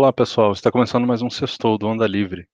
[0.00, 2.46] Olá pessoal, está começando mais um Sextou do Onda Livre.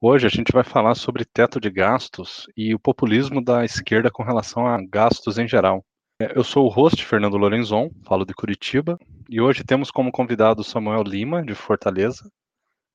[0.00, 4.22] Hoje a gente vai falar sobre teto de gastos e o populismo da esquerda com
[4.22, 5.84] relação a gastos em geral.
[6.18, 10.64] É, eu sou o host Fernando Lorenzon, falo de Curitiba, e hoje temos como convidado
[10.64, 12.26] Samuel Lima, de Fortaleza,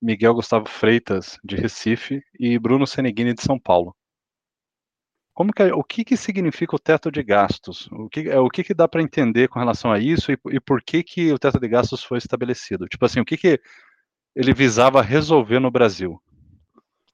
[0.01, 3.95] Miguel Gustavo Freitas, de Recife, e Bruno Seneghini, de São Paulo.
[5.33, 7.89] Como que, é, o que, que significa o teto de gastos?
[7.91, 10.59] O que, é, o que, que dá para entender com relação a isso e, e,
[10.59, 12.87] por que, que o teto de gastos foi estabelecido?
[12.87, 13.59] Tipo assim, o que, que
[14.35, 16.21] ele visava resolver no Brasil?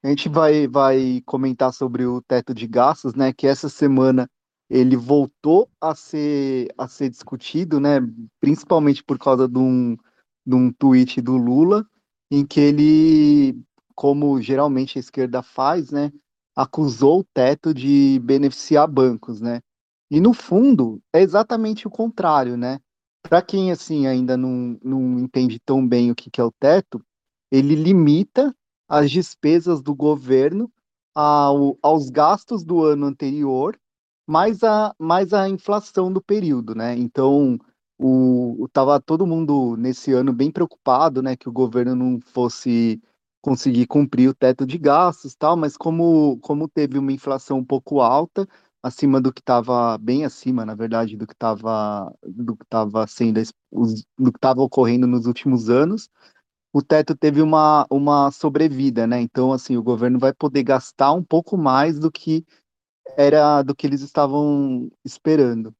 [0.03, 3.31] A gente vai, vai comentar sobre o teto de gastos, né?
[3.31, 4.29] Que essa semana
[4.69, 7.99] ele voltou a ser, a ser discutido, né?
[8.39, 9.97] Principalmente por causa de um,
[10.45, 11.85] de um tweet do Lula,
[12.29, 13.61] em que ele,
[13.95, 16.11] como geralmente a esquerda faz, né?
[16.59, 19.61] Acusou o teto de beneficiar bancos, né?
[20.11, 22.81] E no fundo é exatamente o contrário, né?
[23.23, 27.01] Para quem assim ainda não, não entende tão bem o que, que é o teto,
[27.49, 28.53] ele limita
[28.89, 30.69] as despesas do governo
[31.15, 33.79] ao, aos gastos do ano anterior,
[34.27, 36.93] mais a, mais a inflação do período, né?
[36.97, 37.57] Então,
[37.97, 43.01] o, tava todo mundo nesse ano bem preocupado, né, que o governo não fosse
[43.41, 48.01] conseguir cumprir o teto de gastos tal, mas como, como teve uma inflação um pouco
[48.01, 48.47] alta,
[48.83, 53.41] acima do que estava, bem acima, na verdade, do que estava do que estava sendo
[54.17, 56.09] do que estava ocorrendo nos últimos anos,
[56.73, 59.19] o teto teve uma, uma sobrevida, né?
[59.21, 62.45] Então, assim, o governo vai poder gastar um pouco mais do que
[63.17, 65.73] era do que eles estavam esperando.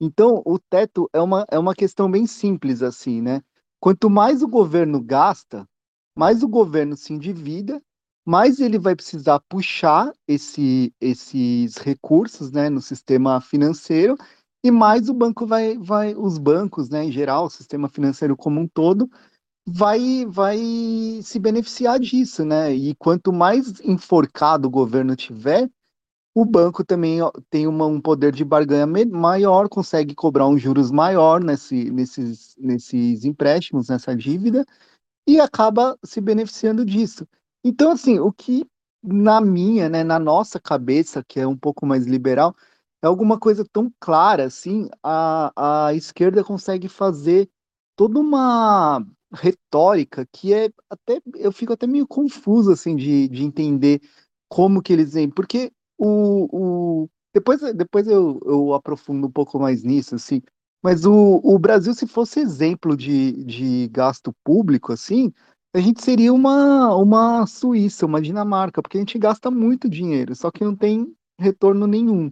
[0.00, 3.42] Então, o teto é uma, é uma questão bem simples, assim, né?
[3.80, 5.68] Quanto mais o governo gasta,
[6.16, 7.80] mais o governo se endivida,
[8.24, 14.16] mais ele vai precisar puxar esse, esses recursos né, no sistema financeiro
[14.64, 18.60] e mais o banco vai, vai, os bancos, né, em geral, o sistema financeiro como
[18.60, 19.10] um todo,
[19.66, 20.58] vai, vai
[21.22, 22.72] se beneficiar disso, né?
[22.72, 25.68] E quanto mais enforcado o governo tiver,
[26.34, 27.18] o banco também
[27.50, 33.24] tem uma, um poder de barganha maior, consegue cobrar um juros maior nesse, nesses, nesses
[33.24, 34.64] empréstimos, nessa dívida,
[35.26, 37.26] e acaba se beneficiando disso.
[37.64, 38.66] Então, assim, o que
[39.02, 42.54] na minha, né, na nossa cabeça, que é um pouco mais liberal,
[43.02, 47.50] é alguma coisa tão clara, assim, a, a esquerda consegue fazer
[47.96, 54.00] toda uma retórica que é até, eu fico até meio confuso, assim, de, de entender
[54.48, 59.82] como que eles vêm, porque o, o depois, depois eu, eu aprofundo um pouco mais
[59.82, 60.42] nisso, assim,
[60.82, 65.32] mas o, o Brasil, se fosse exemplo de, de gasto público, assim,
[65.74, 70.50] a gente seria uma, uma Suíça, uma Dinamarca, porque a gente gasta muito dinheiro, só
[70.50, 72.30] que não tem retorno nenhum.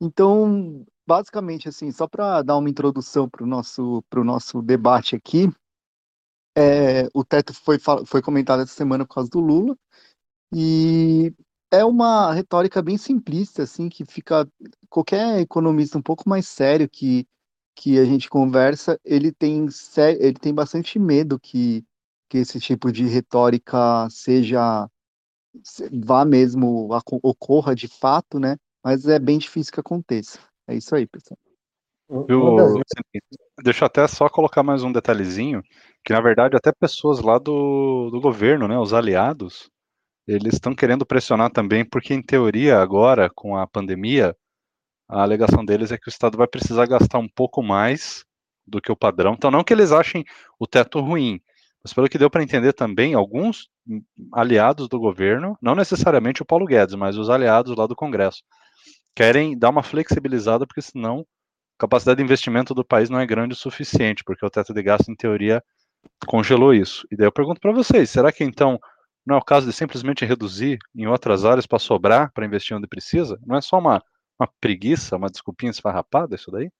[0.00, 5.48] Então, basicamente, assim, só para dar uma introdução para o nosso, nosso debate aqui,
[6.56, 9.76] é, o teto foi, foi comentado essa semana por causa do Lula,
[10.52, 11.32] e
[11.70, 14.48] é uma retórica bem simplista, assim, que fica
[14.88, 17.26] qualquer economista um pouco mais sério que
[17.74, 19.66] que a gente conversa, ele tem,
[20.18, 21.84] ele tem bastante medo que,
[22.28, 24.88] que esse tipo de retórica seja
[26.04, 26.88] vá mesmo
[27.22, 28.56] ocorra de fato, né?
[28.82, 30.38] Mas é bem difícil que aconteça.
[30.66, 31.38] É isso aí, pessoal.
[32.28, 32.82] Eu,
[33.62, 35.62] deixa eu até só colocar mais um detalhezinho,
[36.04, 39.70] que na verdade até pessoas lá do, do governo, né, os aliados,
[40.26, 44.36] eles estão querendo pressionar também, porque em teoria agora, com a pandemia,
[45.08, 48.24] a alegação deles é que o Estado vai precisar gastar um pouco mais
[48.66, 49.34] do que o padrão.
[49.34, 50.24] Então, não que eles achem
[50.58, 51.40] o teto ruim,
[51.82, 53.68] mas pelo que deu para entender também, alguns
[54.32, 58.42] aliados do governo, não necessariamente o Paulo Guedes, mas os aliados lá do Congresso,
[59.14, 63.52] querem dar uma flexibilizada, porque senão a capacidade de investimento do país não é grande
[63.52, 65.62] o suficiente, porque o teto de gasto, em teoria,
[66.26, 67.06] congelou isso.
[67.10, 68.78] E daí eu pergunto para vocês, será que então
[69.26, 72.86] não é o caso de simplesmente reduzir em outras áreas para sobrar para investir onde
[72.86, 73.38] precisa?
[73.46, 74.02] Não é só uma
[74.38, 76.70] uma preguiça, uma desculpinha esfarrapada isso daí?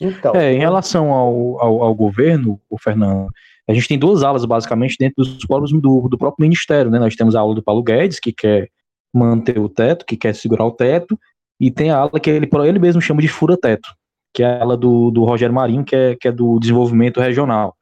[0.00, 3.28] Então, é, em relação ao, ao, ao, governo, o Fernando,
[3.68, 6.98] a gente tem duas alas basicamente dentro dos povos do, do próprio ministério, né?
[6.98, 8.68] Nós temos a aula do Paulo Guedes, que quer
[9.14, 11.18] manter o teto, que quer segurar o teto,
[11.60, 13.88] e tem a ala que ele, ele mesmo chama de fura-teto,
[14.34, 17.76] que é a ala do, do Rogério Marinho, que é, que é do desenvolvimento regional,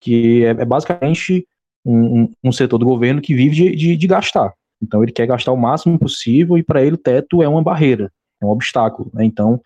[0.00, 1.46] que é, é basicamente
[1.84, 4.52] um, um, setor do governo que vive de, de, de gastar.
[4.82, 8.12] Então ele quer gastar o máximo possível e para ele o teto é uma barreira
[8.44, 9.10] um obstáculo.
[9.12, 9.24] Né?
[9.24, 9.60] Então,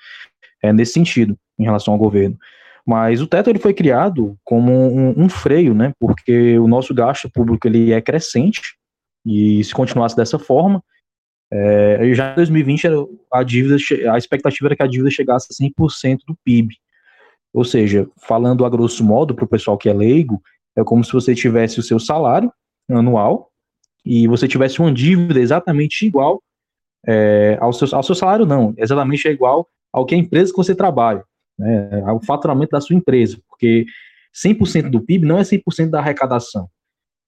[0.62, 2.36] é nesse sentido, em relação ao governo.
[2.86, 5.92] Mas o teto ele foi criado como um, um, freio, né?
[6.00, 8.78] Porque o nosso gasto público ele é crescente
[9.26, 10.82] e se continuasse dessa forma,
[11.52, 12.88] é, já em 2020
[13.32, 13.76] a dívida,
[14.10, 16.76] a expectativa era que a dívida chegasse a 100% do PIB.
[17.52, 20.40] Ou seja, falando a grosso modo para o pessoal que é leigo,
[20.76, 22.52] É como se você tivesse o seu salário
[22.88, 23.50] anual
[24.04, 26.40] e você tivesse uma dívida exatamente igual
[27.08, 30.56] é, ao, seu, ao seu salário, não, exatamente é igual ao que a empresa que
[30.58, 31.24] você trabalha,
[31.58, 33.86] né, ao faturamento da sua empresa, porque
[34.44, 36.68] 100% do PIB não é 100% da arrecadação,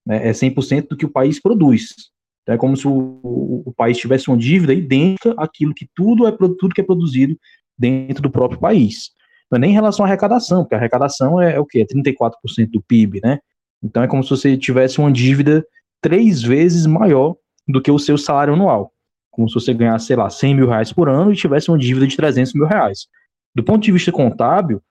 [0.07, 1.95] né, é 100% do que o país produz.
[2.43, 6.27] Então, é como se o, o, o, país tivesse uma dívida idêntica àquilo que tudo
[6.27, 7.39] é tudo que é produzido
[7.79, 9.11] dentro do próprio país.
[9.51, 11.81] Não é nem em relação à arrecadação, porque a arrecadação é, é o quê?
[11.81, 13.39] É 34% do PIB, né?
[13.83, 15.65] Então é como se você tivesse uma dívida
[16.03, 17.35] três vezes maior
[17.67, 18.93] do que o seu salário anual.
[19.41, 22.07] Como se você ganhasse, sei lá, 100 mil reais por ano e tivesse uma dívida
[22.07, 23.07] de 300 mil reais.
[23.55, 24.83] Do ponto de vista contábil,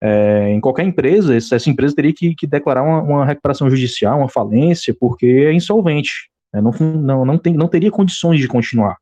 [0.00, 4.28] é, em qualquer empresa, essa empresa teria que, que declarar uma, uma, recuperação judicial, uma
[4.28, 6.30] falência, porque é insolvente.
[6.54, 6.60] Né?
[6.60, 8.96] Não, não, não, tem, não teria condições de continuar.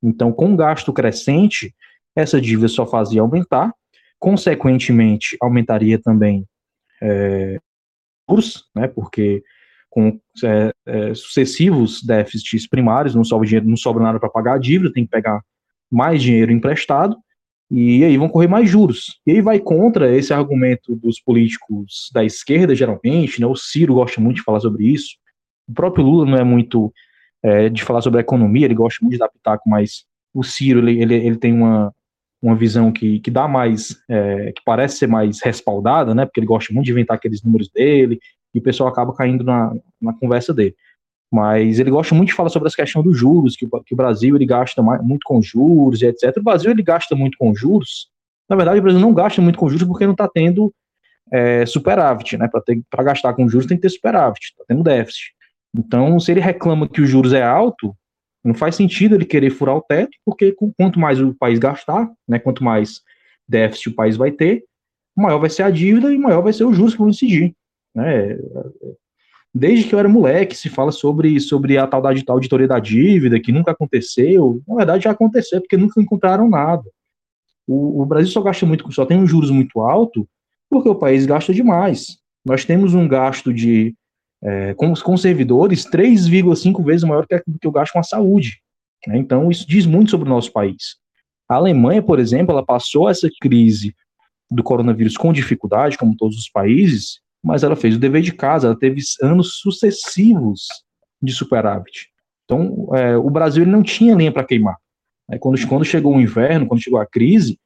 [0.00, 1.74] Então, com gasto crescente,
[2.14, 3.72] essa dívida só fazia aumentar,
[4.20, 6.46] consequentemente, aumentaria também
[7.02, 7.58] é,
[8.76, 9.42] né, porque
[9.98, 14.58] com é, é, sucessivos déficits primários, não sobra dinheiro, não sobra nada para pagar a
[14.58, 15.42] dívida, tem que pegar
[15.90, 17.16] mais dinheiro emprestado,
[17.68, 19.20] e aí vão correr mais juros.
[19.26, 23.46] E aí vai contra esse argumento dos políticos da esquerda, geralmente, né?
[23.48, 25.16] O Ciro gosta muito de falar sobre isso.
[25.68, 26.92] O próprio Lula não é muito
[27.42, 30.78] é, de falar sobre a economia, ele gosta muito de dar pitaco, mas o Ciro,
[30.78, 31.92] ele, ele, ele tem uma,
[32.40, 36.24] uma visão que, que dá mais, é, que parece ser mais respaldada, né?
[36.24, 38.20] Porque ele gosta muito de inventar aqueles números dele,
[38.54, 40.74] e o pessoal acaba caindo na, na conversa dele.
[41.30, 44.34] Mas ele gosta muito de falar sobre essa questão dos juros, que, que o Brasil
[44.34, 46.36] ele gasta mais, muito com juros e etc.
[46.38, 48.08] O Brasil ele gasta muito com juros.
[48.48, 50.72] Na verdade, o Brasil não gasta muito com juros porque não está tendo
[51.30, 52.48] é, superávit, né?
[52.90, 55.34] Para gastar com juros tem que ter superávit, está tendo déficit.
[55.76, 57.94] Então, se ele reclama que os juros é alto,
[58.42, 62.38] não faz sentido ele querer furar o teto, porque quanto mais o país gastar, né,
[62.38, 63.02] quanto mais
[63.46, 64.64] déficit o país vai ter,
[65.14, 67.54] maior vai ser a dívida e maior vai ser os juros que vão incidir.
[67.98, 68.38] Né?
[69.52, 72.78] Desde que eu era moleque, se fala sobre, sobre a tal da, tal auditoria da
[72.78, 74.62] dívida, que nunca aconteceu.
[74.68, 76.84] Na verdade, já aconteceu, porque nunca encontraram nada.
[77.66, 80.28] O, o Brasil só gasta muito, só tem um juros muito alto,
[80.70, 82.18] porque o país gasta demais.
[82.44, 83.94] Nós temos um gasto de,
[84.42, 88.60] é, com, com servidores, 3,5 vezes maior que, que o gasto com a saúde.
[89.08, 89.18] Né?
[89.18, 90.96] Então, isso diz muito sobre o nosso país.
[91.48, 93.94] A Alemanha, por exemplo, ela passou essa crise
[94.50, 98.68] do coronavírus com dificuldade, como todos os países, mas ela fez o dever de casa,
[98.68, 100.66] ela teve anos sucessivos
[101.22, 102.08] de superávit.
[102.44, 104.76] Então, é, o Brasil ele não tinha lenha para queimar.
[105.40, 107.58] Quando, quando chegou o inverno, quando chegou a crise,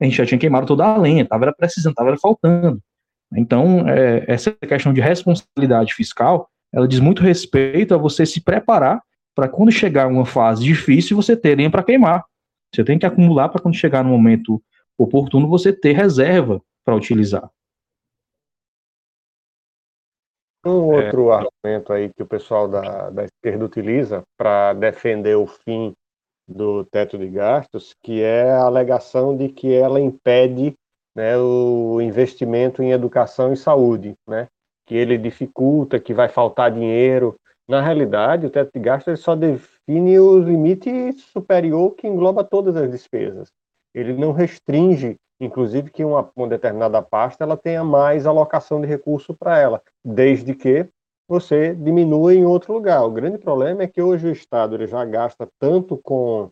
[0.00, 2.80] a gente já tinha queimado toda a lenha, estava precisando, estava faltando.
[3.34, 9.02] Então, é, essa questão de responsabilidade fiscal, ela diz muito respeito a você se preparar
[9.34, 12.24] para quando chegar uma fase difícil, você ter lenha para queimar.
[12.74, 14.62] Você tem que acumular para quando chegar no momento
[14.98, 17.50] oportuno, você ter reserva para utilizar.
[20.66, 21.04] Um é.
[21.04, 21.34] outro é.
[21.34, 25.94] argumento aí que o pessoal da, da esquerda utiliza para defender o fim
[26.48, 30.74] do teto de gastos, que é a alegação de que ela impede
[31.14, 34.48] né, o investimento em educação e saúde, né,
[34.86, 37.34] que ele dificulta, que vai faltar dinheiro.
[37.68, 42.90] Na realidade, o teto de gastos só define o limite superior que engloba todas as
[42.90, 43.48] despesas.
[43.94, 49.34] Ele não restringe inclusive que uma, uma determinada pasta ela tenha mais alocação de recurso
[49.34, 50.88] para ela, desde que
[51.28, 53.04] você diminua em outro lugar.
[53.04, 56.50] O grande problema é que hoje o Estado ele já gasta tanto com,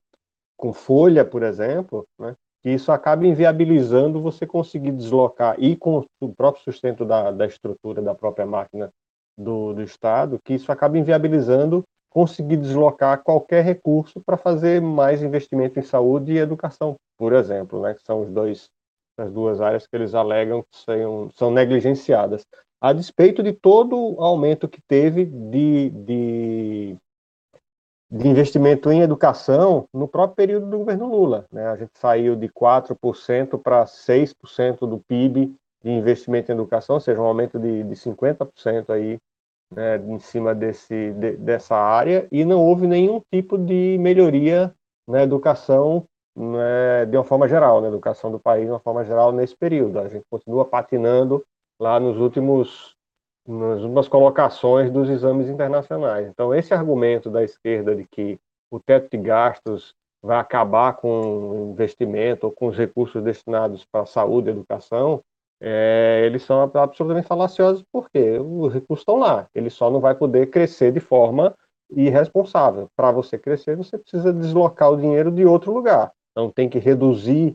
[0.56, 6.34] com folha, por exemplo, né, que isso acaba inviabilizando você conseguir deslocar e com o
[6.34, 8.90] próprio sustento da, da estrutura da própria máquina
[9.36, 15.80] do, do Estado, que isso acaba inviabilizando conseguir deslocar qualquer recurso para fazer mais investimento
[15.80, 18.70] em saúde e educação, por exemplo, né, que são os dois
[19.16, 22.44] as duas áreas que eles alegam que são, são negligenciadas,
[22.80, 26.96] a despeito de todo o aumento que teve de, de,
[28.10, 31.46] de investimento em educação no próprio período do governo Lula.
[31.52, 31.64] Né?
[31.66, 37.20] A gente saiu de 4% para 6% do PIB de investimento em educação, ou seja,
[37.20, 39.18] um aumento de, de 50% aí
[39.74, 44.74] né, em cima desse, de, dessa área, e não houve nenhum tipo de melhoria
[45.06, 49.32] na educação né, de uma forma geral, na educação do país de uma forma geral
[49.32, 49.98] nesse período.
[49.98, 51.44] A gente continua patinando
[51.80, 52.94] lá nos últimos
[53.46, 56.26] nas últimas colocações dos exames internacionais.
[56.26, 58.38] Então, esse argumento da esquerda de que
[58.70, 64.06] o teto de gastos vai acabar com o investimento ou com os recursos destinados para
[64.06, 65.22] saúde e educação,
[65.60, 69.48] é, eles são absolutamente falaciosos porque os recursos estão lá.
[69.54, 71.54] Ele só não vai poder crescer de forma
[71.90, 72.88] irresponsável.
[72.96, 76.12] Para você crescer, você precisa deslocar o dinheiro de outro lugar.
[76.32, 77.54] Então, tem que reduzir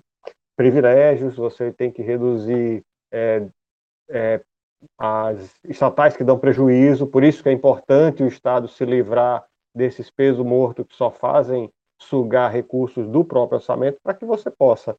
[0.56, 3.48] privilégios, você tem que reduzir é,
[4.10, 4.42] é,
[4.98, 10.10] as estatais que dão prejuízo, por isso que é importante o Estado se livrar desses
[10.10, 11.70] pesos mortos que só fazem
[12.02, 14.98] sugar recursos do próprio orçamento, para que você possa,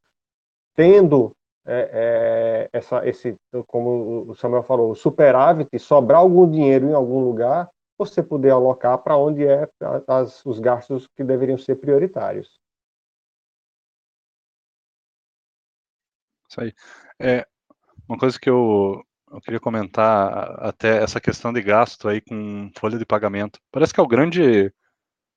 [0.74, 1.32] tendo
[1.72, 3.36] é, é, essa, esse,
[3.68, 9.16] como o Samuel falou, superávit, sobrar algum dinheiro em algum lugar, você poder alocar para
[9.16, 9.68] onde é
[10.08, 12.58] as, os gastos que deveriam ser prioritários.
[16.48, 16.74] Isso aí.
[17.20, 17.46] É,
[18.08, 19.00] uma coisa que eu,
[19.30, 23.60] eu queria comentar até essa questão de gasto aí com folha de pagamento.
[23.70, 24.72] Parece que é o grande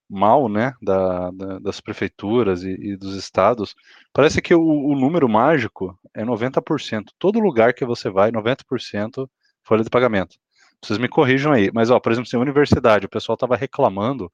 [0.10, 3.76] mal, né, da, da, das prefeituras e, e, dos estados.
[4.14, 7.06] Parece que o, o, número mágico é 90%.
[7.18, 9.28] Todo lugar que você vai, 90%
[9.64, 10.36] folha de pagamento.
[10.84, 14.32] Vocês me corrijam aí, mas ó, por exemplo, em universidade, o pessoal estava reclamando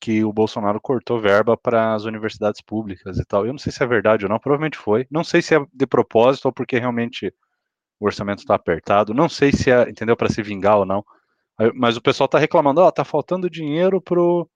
[0.00, 3.46] que o Bolsonaro cortou verba para as universidades públicas e tal.
[3.46, 5.06] Eu não sei se é verdade ou não, provavelmente foi.
[5.10, 7.32] Não sei se é de propósito ou porque realmente
[7.98, 9.14] o orçamento está apertado.
[9.14, 11.02] Não sei se é, entendeu, para se vingar ou não.
[11.74, 14.48] Mas o pessoal está reclamando, ó, oh, tá faltando dinheiro pro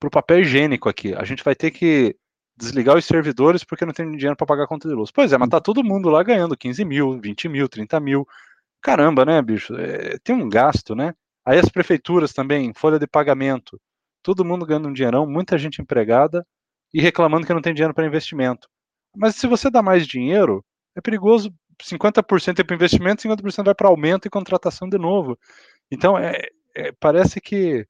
[0.00, 1.14] pro papel higiênico aqui.
[1.14, 2.16] A gente vai ter que
[2.56, 5.10] desligar os servidores porque não tem dinheiro para pagar a conta de luz.
[5.10, 8.26] Pois é, mas tá todo mundo lá ganhando 15 mil, 20 mil, 30 mil.
[8.82, 9.74] Caramba, né, bicho?
[9.76, 11.14] É, tem um gasto, né?
[11.44, 13.80] Aí as prefeituras também, folha de pagamento
[14.24, 16.44] todo mundo ganhando um dinheirão, muita gente empregada
[16.92, 18.66] e reclamando que não tem dinheiro para investimento.
[19.14, 20.64] Mas se você dá mais dinheiro,
[20.96, 25.38] é perigoso 50% é para investimento, 50% vai para aumento e contratação de novo.
[25.90, 27.86] Então, é, é, parece que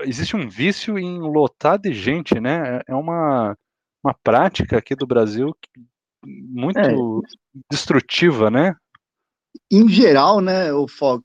[0.00, 2.80] existe um vício em lotar de gente, né?
[2.86, 3.56] É uma,
[4.04, 5.54] uma prática aqui do Brasil
[6.24, 6.94] muito é.
[7.70, 8.76] destrutiva, né?
[9.70, 11.24] Em geral, né, o Fox,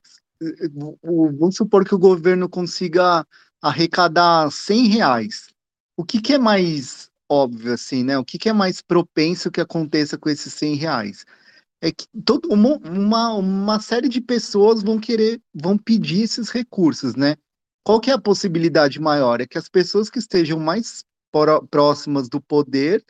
[1.02, 3.26] vamos supor que o governo consiga
[3.62, 5.48] arrecadar 100 reais,
[5.96, 8.18] o que, que é mais óbvio, assim, né?
[8.18, 11.24] O que, que é mais propenso que aconteça com esses 100 reais?
[11.80, 17.14] É que todo, uma, uma, uma série de pessoas vão querer, vão pedir esses recursos,
[17.16, 17.36] né?
[17.86, 19.40] Qual que é a possibilidade maior?
[19.40, 21.04] É que as pessoas que estejam mais
[21.70, 23.04] próximas do poder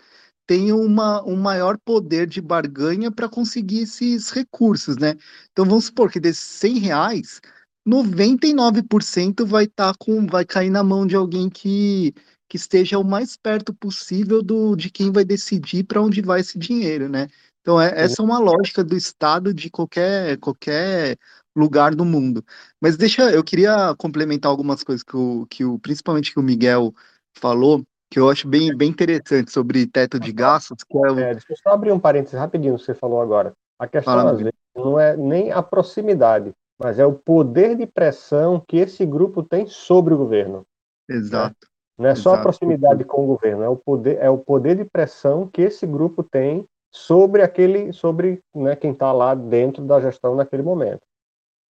[0.47, 5.15] tenham uma, um maior poder de barganha para conseguir esses recursos, né?
[5.51, 7.41] Então vamos supor que desses 100 reais,
[7.89, 12.13] 99% vai estar tá com, vai cair na mão de alguém que,
[12.47, 16.59] que esteja o mais perto possível do, de quem vai decidir para onde vai esse
[16.59, 17.29] dinheiro, né?
[17.63, 21.17] Então, é, essa é uma lógica do Estado de qualquer, qualquer
[21.57, 22.45] lugar do mundo.
[22.81, 26.93] Mas deixa, eu queria complementar algumas coisas que o, que o principalmente que o Miguel
[27.39, 30.85] falou, que eu acho bem, bem interessante sobre teto de gastos.
[30.85, 31.19] Que é, o...
[31.19, 33.53] é deixa eu só abrir um parênteses rapidinho, você falou agora.
[33.79, 37.87] A questão, Fala, às vezes, não é nem a proximidade, mas é o poder de
[37.87, 40.65] pressão que esse grupo tem sobre o governo.
[41.09, 41.57] Exato.
[41.63, 41.69] Né?
[41.99, 42.41] Não é só Exato.
[42.41, 45.87] a proximidade com o governo, é o poder, é o poder de pressão que esse
[45.87, 51.06] grupo tem sobre aquele, sobre né, quem está lá dentro da gestão naquele momento.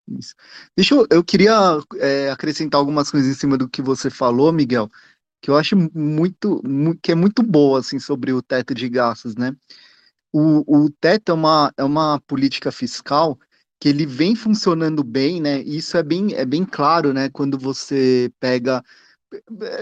[0.07, 0.35] Isso.
[0.77, 4.89] Deixa eu, eu queria é, acrescentar algumas coisas em cima do que você falou, Miguel,
[5.41, 9.35] que eu acho muito, muito que é muito boa assim sobre o teto de gastos,
[9.35, 9.55] né?
[10.31, 13.39] O, o teto é uma, é uma política fiscal
[13.79, 15.62] que ele vem funcionando bem, né?
[15.62, 17.29] Isso é bem, é bem claro, né?
[17.29, 18.83] Quando você pega.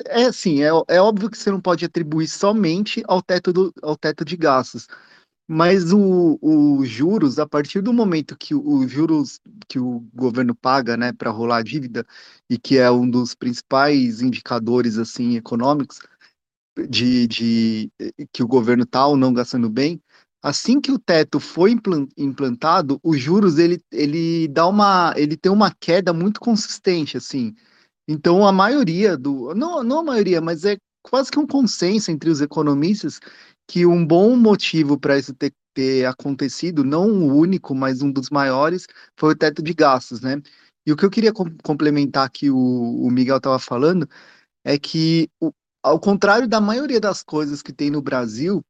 [0.08, 3.96] É assim, é, é óbvio que você não pode atribuir somente ao teto, do, ao
[3.96, 4.88] teto de gastos,
[5.48, 10.96] mas o, o juros, a partir do momento que os juros que o governo paga,
[10.96, 12.06] né, para rolar a dívida,
[12.50, 16.00] e que é um dos principais indicadores assim econômicos
[16.90, 17.92] de, de
[18.32, 20.02] que o governo está ou não gastando bem,
[20.42, 21.76] assim que o teto foi
[22.18, 27.54] implantado, os juros ele, ele dá uma ele tem uma queda muito consistente assim.
[28.08, 32.30] Então a maioria do não, não a maioria, mas é quase que um consenso entre
[32.30, 33.20] os economistas
[33.68, 38.30] que um bom motivo para isso ter, ter acontecido, não o único, mas um dos
[38.30, 40.42] maiores, foi o teto de gastos, né?
[40.86, 41.32] E o que eu queria
[41.64, 44.08] complementar que o, o Miguel estava falando
[44.66, 45.52] é que, o,
[45.84, 48.64] ao contrário da maioria das coisas que tem no Brasil,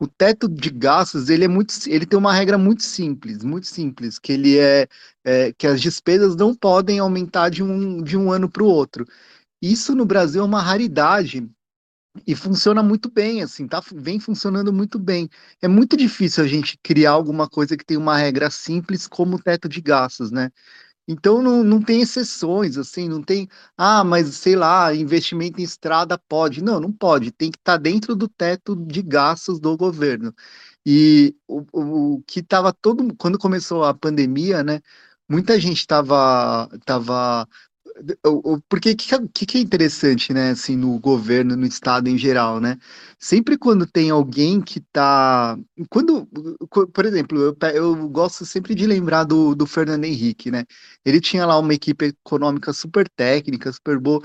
[0.00, 4.18] o teto de gastos ele é muito ele tem uma regra muito simples muito simples
[4.18, 4.88] que ele é,
[5.24, 9.06] é que as despesas não podem aumentar de um, de um ano para o outro
[9.62, 11.48] isso no Brasil é uma raridade
[12.26, 15.28] e funciona muito bem assim tá vem funcionando muito bem
[15.60, 19.42] é muito difícil a gente criar alguma coisa que tem uma regra simples como o
[19.42, 20.50] teto de gastos né
[21.06, 26.18] então não, não tem exceções, assim, não tem, ah, mas sei lá, investimento em estrada
[26.18, 26.62] pode.
[26.62, 30.34] Não, não pode, tem que estar tá dentro do teto de gastos do governo.
[30.86, 31.64] E o,
[32.16, 34.80] o, que estava todo, quando começou a pandemia, né,
[35.28, 37.46] muita gente estava tava
[38.68, 42.76] porque o que, que, é interessante, né, assim, no governo, no estado em geral, né?
[43.18, 45.56] Sempre quando tem alguém que tá,
[45.88, 46.26] quando,
[46.92, 50.64] por exemplo, eu, eu gosto sempre de lembrar do, do Fernando Henrique, né?
[51.04, 54.20] Ele tinha lá uma equipe econômica super técnica, super boa,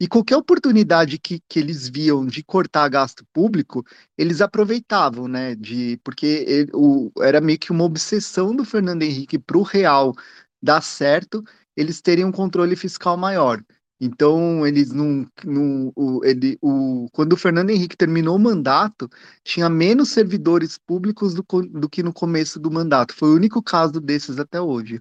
[0.00, 3.84] e qualquer oportunidade que, que eles viam de cortar gasto público,
[4.18, 5.54] eles aproveitavam, né?
[5.54, 10.12] De, porque ele, o, era meio que uma obsessão do Fernando Henrique para o real
[10.60, 11.44] dar certo,
[11.76, 13.62] eles teriam um controle fiscal maior.
[14.04, 15.24] Então, eles não.
[15.44, 19.08] não o, ele, o, quando o Fernando Henrique terminou o mandato,
[19.44, 23.14] tinha menos servidores públicos do, do que no começo do mandato.
[23.14, 25.00] Foi o único caso desses até hoje.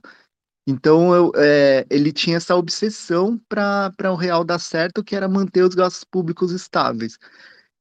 [0.67, 5.63] Então, eu, é, ele tinha essa obsessão para o real dar certo, que era manter
[5.63, 7.17] os gastos públicos estáveis.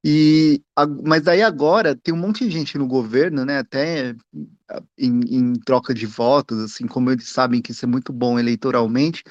[0.05, 0.63] E,
[1.05, 4.15] mas aí agora tem um monte de gente no governo, né, até
[4.97, 9.23] em, em, troca de votos, assim, como eles sabem que isso é muito bom eleitoralmente,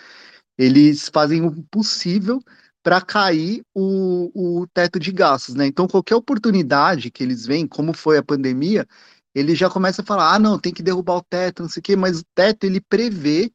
[0.58, 2.40] eles fazem o possível
[2.84, 5.66] para cair o, o teto de gastos, né?
[5.66, 8.88] Então, qualquer oportunidade que eles veem, como foi a pandemia,
[9.34, 11.84] ele já começa a falar: ah, não, tem que derrubar o teto, não sei o
[11.84, 13.52] quê, mas o teto ele prevê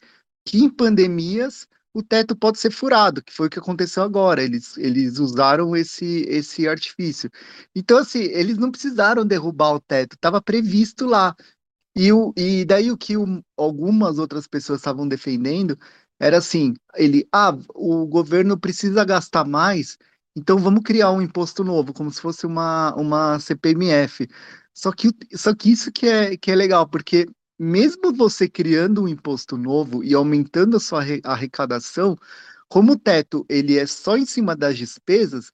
[0.47, 4.43] que em pandemias o teto pode ser furado, que foi o que aconteceu agora.
[4.43, 7.31] Eles, eles usaram esse, esse artifício.
[7.75, 11.35] Então, assim, eles não precisaram derrubar o teto, estava previsto lá.
[11.97, 15.79] E, o, e daí o que o, algumas outras pessoas estavam defendendo
[16.19, 19.97] era assim: ele, ah, o governo precisa gastar mais,
[20.37, 24.29] então vamos criar um imposto novo, como se fosse uma, uma CPMF.
[24.75, 27.27] Só que, só que isso que é, que é legal, porque
[27.59, 32.17] mesmo você criando um imposto novo e aumentando a sua arrecadação,
[32.69, 35.53] como o teto ele é só em cima das despesas,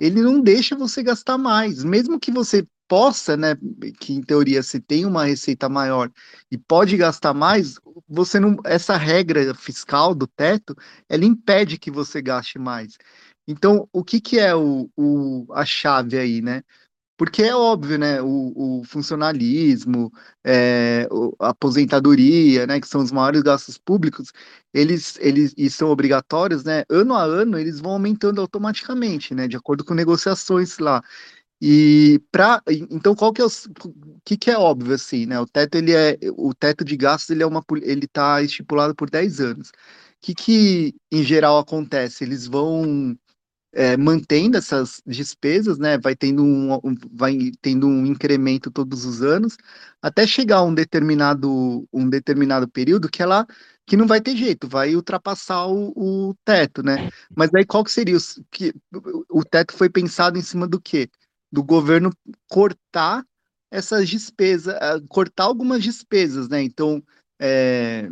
[0.00, 3.56] ele não deixa você gastar mais, mesmo que você possa, né,
[4.00, 6.10] que em teoria você tem uma receita maior
[6.50, 7.78] e pode gastar mais,
[8.08, 10.76] você não, essa regra fiscal do teto,
[11.08, 12.98] ela impede que você gaste mais.
[13.46, 16.62] Então, o que que é o, o a chave aí, né?
[17.22, 18.20] Porque é óbvio, né?
[18.20, 20.12] O, o funcionalismo,
[20.42, 21.06] é,
[21.38, 22.80] a aposentadoria, né?
[22.80, 24.32] Que são os maiores gastos públicos,
[24.74, 26.82] eles, eles e são obrigatórios, né?
[26.90, 29.46] Ano a ano eles vão aumentando automaticamente, né?
[29.46, 31.00] De acordo com negociações lá.
[31.60, 33.50] E para então qual que é o
[34.24, 35.38] que, que é óbvio assim, né?
[35.40, 39.08] O teto ele é o teto de gastos ele é uma ele está estipulado por
[39.08, 39.68] 10 anos.
[39.70, 39.72] O
[40.22, 42.24] que que em geral acontece?
[42.24, 43.16] Eles vão
[43.72, 46.78] é, mantendo essas despesas, né, vai tendo um,
[47.12, 49.56] vai tendo um incremento todos os anos,
[50.00, 53.46] até chegar a um determinado, um determinado período que ela
[53.86, 55.92] que não vai ter jeito, vai ultrapassar o,
[56.30, 57.10] o teto, né?
[57.34, 58.72] Mas aí qual que seria os, que
[59.28, 61.10] o teto foi pensado em cima do quê?
[61.50, 62.10] Do governo
[62.48, 63.24] cortar
[63.70, 66.62] essas despesas, eh, cortar algumas despesas, né?
[66.62, 67.02] Então,
[67.40, 68.08] é,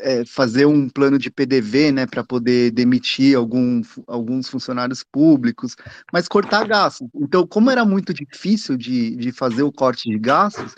[0.00, 5.76] é, fazer um plano de PDV, né, para poder demitir algum, alguns funcionários públicos,
[6.12, 7.08] mas cortar gastos.
[7.14, 10.74] Então, como era muito difícil de, de fazer o corte de gastos,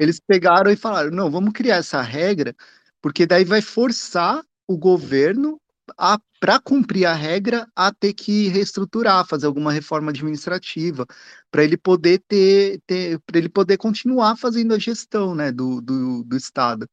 [0.00, 2.54] eles pegaram e falaram: não, vamos criar essa regra,
[3.00, 5.60] porque daí vai forçar o governo
[6.40, 11.06] para cumprir a regra a ter que reestruturar, fazer alguma reforma administrativa,
[11.50, 16.22] para ele poder ter, ter para ele poder continuar fazendo a gestão né, do, do,
[16.24, 16.88] do Estado.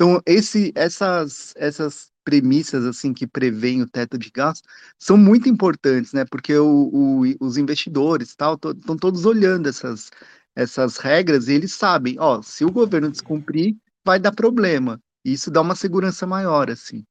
[0.00, 4.66] Então, esse, essas, essas premissas assim que prevêem o teto de gastos
[4.98, 6.24] são muito importantes, né?
[6.24, 10.10] Porque o, o, os investidores tal estão todos olhando essas,
[10.56, 14.98] essas regras e eles sabem, ó, se o governo descumprir, vai dar problema.
[15.22, 17.04] E isso dá uma segurança maior, assim.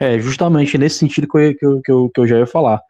[0.00, 2.80] É, justamente nesse sentido que eu, que eu, que eu, que eu já ia falar.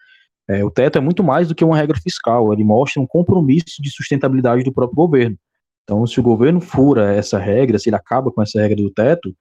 [0.46, 3.80] É, o teto é muito mais do que uma regra fiscal, ele mostra um compromisso
[3.80, 5.38] de sustentabilidade do próprio governo.
[5.84, 9.34] Então, se o governo fura essa regra, se ele acaba com essa regra do teto,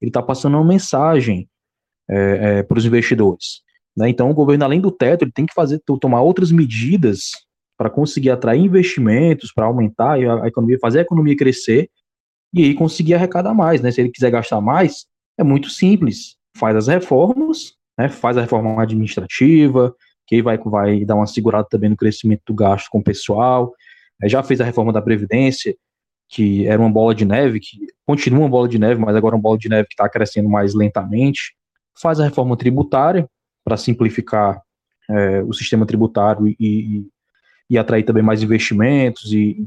[0.00, 1.48] ele está passando uma mensagem
[2.08, 3.62] é, é, para os investidores.
[3.96, 4.08] Né?
[4.08, 7.30] Então, o governo, além do teto, ele tem que fazer tomar outras medidas
[7.76, 11.90] para conseguir atrair investimentos, para aumentar a, a economia, fazer a economia crescer
[12.52, 13.80] e aí conseguir arrecadar mais.
[13.80, 13.90] Né?
[13.90, 15.06] Se ele quiser gastar mais,
[15.36, 16.36] é muito simples.
[16.56, 18.08] Faz as reformas, né?
[18.08, 19.94] faz a reforma administrativa,
[20.26, 23.72] que aí vai, vai dar uma segurada também no crescimento do gasto com o pessoal.
[24.24, 25.76] Já fez a reforma da Previdência,
[26.28, 29.36] que era uma bola de neve, que continua uma bola de neve, mas agora é
[29.36, 31.54] uma bola de neve que está crescendo mais lentamente.
[32.00, 33.28] Faz a reforma tributária
[33.64, 34.60] para simplificar
[35.10, 37.06] é, o sistema tributário e, e,
[37.70, 39.66] e, atrair também mais investimentos e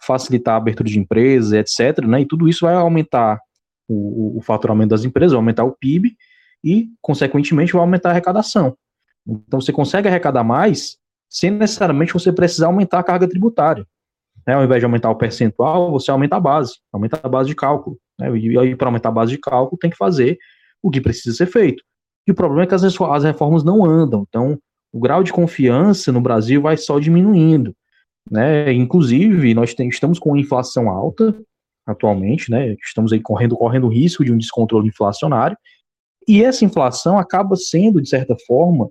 [0.00, 2.04] facilitar a abertura de empresas, etc.
[2.04, 2.22] Né?
[2.22, 3.40] E tudo isso vai aumentar
[3.88, 6.16] o, o faturamento das empresas, vai aumentar o PIB
[6.62, 8.76] e, consequentemente, vai aumentar a arrecadação.
[9.26, 13.86] Então, você consegue arrecadar mais sem necessariamente você precisar aumentar a carga tributária.
[14.46, 17.54] Né, ao invés de aumentar o percentual, você aumenta a base, aumenta a base de
[17.54, 17.98] cálculo.
[18.18, 20.38] Né, e aí, para aumentar a base de cálculo, tem que fazer
[20.82, 21.82] o que precisa ser feito.
[22.26, 24.24] E o problema é que as, as reformas não andam.
[24.28, 24.58] Então,
[24.92, 27.74] o grau de confiança no Brasil vai só diminuindo.
[28.30, 28.72] Né?
[28.72, 31.34] Inclusive, nós tem, estamos com inflação alta
[31.86, 32.76] atualmente, né?
[32.84, 35.56] estamos aí correndo, correndo risco de um descontrole inflacionário,
[36.28, 38.88] e essa inflação acaba sendo, de certa forma,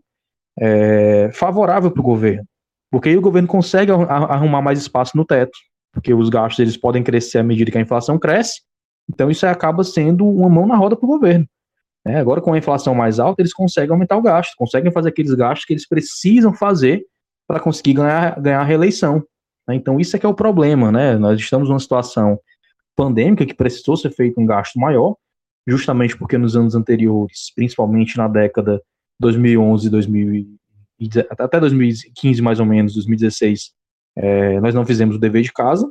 [0.59, 2.45] é, favorável para o governo,
[2.91, 5.57] porque aí o governo consegue arrumar mais espaço no teto,
[5.93, 8.61] porque os gastos eles podem crescer à medida que a inflação cresce,
[9.09, 11.47] então isso acaba sendo uma mão na roda para o governo.
[12.05, 15.33] É, agora, com a inflação mais alta, eles conseguem aumentar o gasto, conseguem fazer aqueles
[15.33, 17.05] gastos que eles precisam fazer
[17.47, 19.23] para conseguir ganhar, ganhar a reeleição.
[19.67, 19.75] Né?
[19.75, 21.17] Então, isso é que é o problema, né?
[21.17, 22.39] Nós estamos numa situação
[22.95, 25.15] pandêmica que precisou ser feito um gasto maior,
[25.67, 28.81] justamente porque nos anos anteriores, principalmente na década
[29.19, 30.58] 2011, 2000,
[31.37, 33.71] até 2015 mais ou menos, 2016,
[34.17, 35.89] é, nós não fizemos o dever de casa,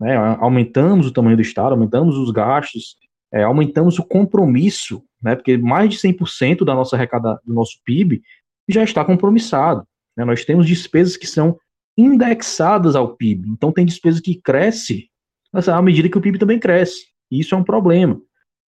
[0.00, 0.16] né?
[0.40, 2.96] aumentamos o tamanho do Estado, aumentamos os gastos,
[3.32, 8.22] é, aumentamos o compromisso, né, porque mais de 100% da nossa arrecada, do nosso PIB
[8.68, 9.86] já está compromissado.
[10.16, 11.58] Né, nós temos despesas que são
[11.96, 15.08] indexadas ao PIB, então tem despesa que cresce
[15.52, 18.20] à medida que o PIB também cresce, e isso é um problema.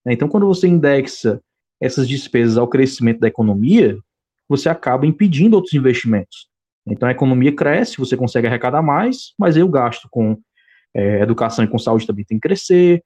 [0.05, 1.41] Né, então, quando você indexa
[1.81, 3.97] essas despesas ao crescimento da economia,
[4.47, 6.47] você acaba impedindo outros investimentos.
[6.85, 10.37] Então, a economia cresce, você consegue arrecadar mais, mas aí o gasto com
[10.93, 13.03] é, educação e com saúde também tem que crescer,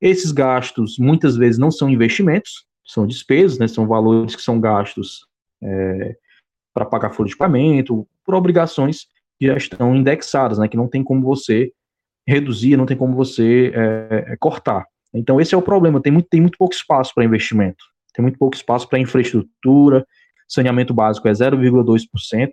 [0.00, 5.26] esses gastos muitas vezes não são investimentos, são despesas, né, são valores que são gastos
[5.62, 6.16] é,
[6.72, 9.06] para pagar folha de pagamento, por obrigações
[9.38, 11.72] que já estão indexadas, né, que não tem como você
[12.26, 14.84] reduzir, não tem como você é, é cortar.
[15.12, 18.38] Então esse é o problema, tem muito, tem muito pouco espaço para investimento, tem muito
[18.38, 20.06] pouco espaço para infraestrutura,
[20.48, 22.50] saneamento básico é 0,2%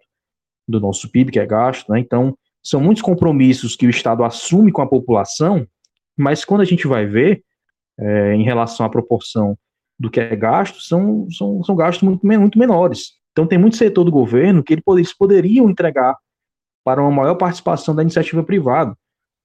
[0.67, 4.71] do nosso PIB que é gasto, né, então são muitos compromissos que o Estado assume
[4.71, 5.67] com a população
[6.17, 7.43] mas quando a gente vai ver,
[7.99, 9.57] é, em relação à proporção
[9.99, 13.13] do que é gasto, são, são, são gastos muito, muito menores.
[13.31, 16.15] Então tem muito setor do governo que eles poderiam entregar
[16.83, 18.95] para uma maior participação da iniciativa privada.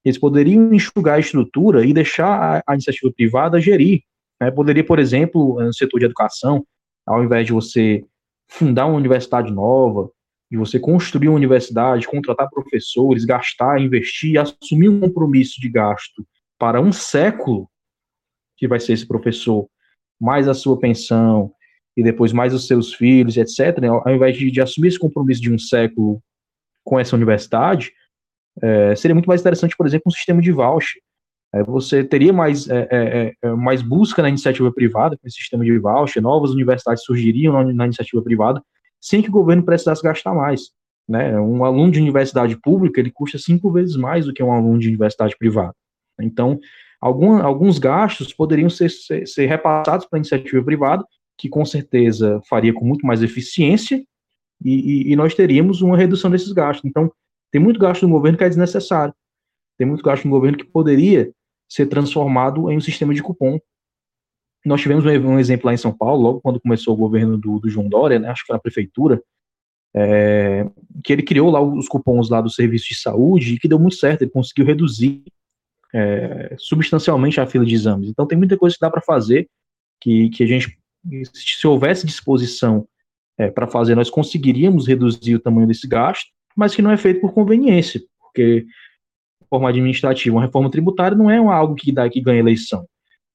[0.04, 4.02] Eles poderiam enxugar a estrutura e deixar a, a iniciativa privada gerir.
[4.40, 4.50] Né?
[4.50, 6.64] Poderia, por exemplo, no setor de educação,
[7.06, 8.04] ao invés de você
[8.50, 10.10] fundar uma universidade nova,
[10.50, 16.26] de você construir uma universidade, contratar professores, gastar, investir, assumir um compromisso de gasto
[16.58, 17.68] para um século,
[18.56, 19.68] que vai ser esse professor,
[20.20, 21.52] mais a sua pensão,
[21.96, 25.42] e depois mais os seus filhos, etc., né, ao invés de, de, assumir esse compromisso
[25.42, 26.22] de um século
[26.84, 27.92] com essa universidade,
[28.62, 31.00] é, seria muito mais interessante, por exemplo, um sistema de voucher.
[31.54, 35.64] É, você teria mais, é, é, é mais busca na iniciativa privada, com esse sistema
[35.64, 38.62] de voucher, novas universidades surgiriam na, na iniciativa privada,
[39.00, 40.70] sem que o governo precisasse gastar mais.
[41.08, 41.38] Né?
[41.40, 44.88] Um aluno de universidade pública ele custa cinco vezes mais do que um aluno de
[44.88, 45.74] universidade privada.
[46.20, 46.58] Então,
[47.00, 51.04] algum, alguns gastos poderiam ser, ser, ser repassados para a iniciativa privada,
[51.38, 54.02] que com certeza faria com muito mais eficiência,
[54.62, 54.72] e,
[55.08, 56.84] e, e, nós teríamos uma redução desses gastos.
[56.84, 57.12] Então,
[57.52, 59.14] tem muito gasto no governo que é desnecessário.
[59.78, 61.32] Tem muito gasto no governo que poderia
[61.68, 63.58] ser transformado em um sistema de cupom.
[64.64, 67.68] Nós tivemos um, exemplo lá em São Paulo, logo quando começou o governo do, do
[67.68, 69.22] João Dória, né, acho que era a prefeitura,
[69.94, 70.68] é,
[71.02, 73.96] que ele criou lá os cupons lá do serviço de saúde e que deu muito
[73.96, 75.22] certo, ele conseguiu reduzir
[75.94, 78.08] é, substancialmente a fila de exames.
[78.08, 79.48] Então tem muita coisa que dá para fazer,
[80.00, 80.78] que, que a gente,
[81.32, 82.86] se houvesse disposição
[83.38, 87.20] é, para fazer, nós conseguiríamos reduzir o tamanho desse gasto, mas que não é feito
[87.20, 88.66] por conveniência, porque
[89.48, 92.86] reforma administrativa, uma reforma tributária não é algo que dá que ganha eleição,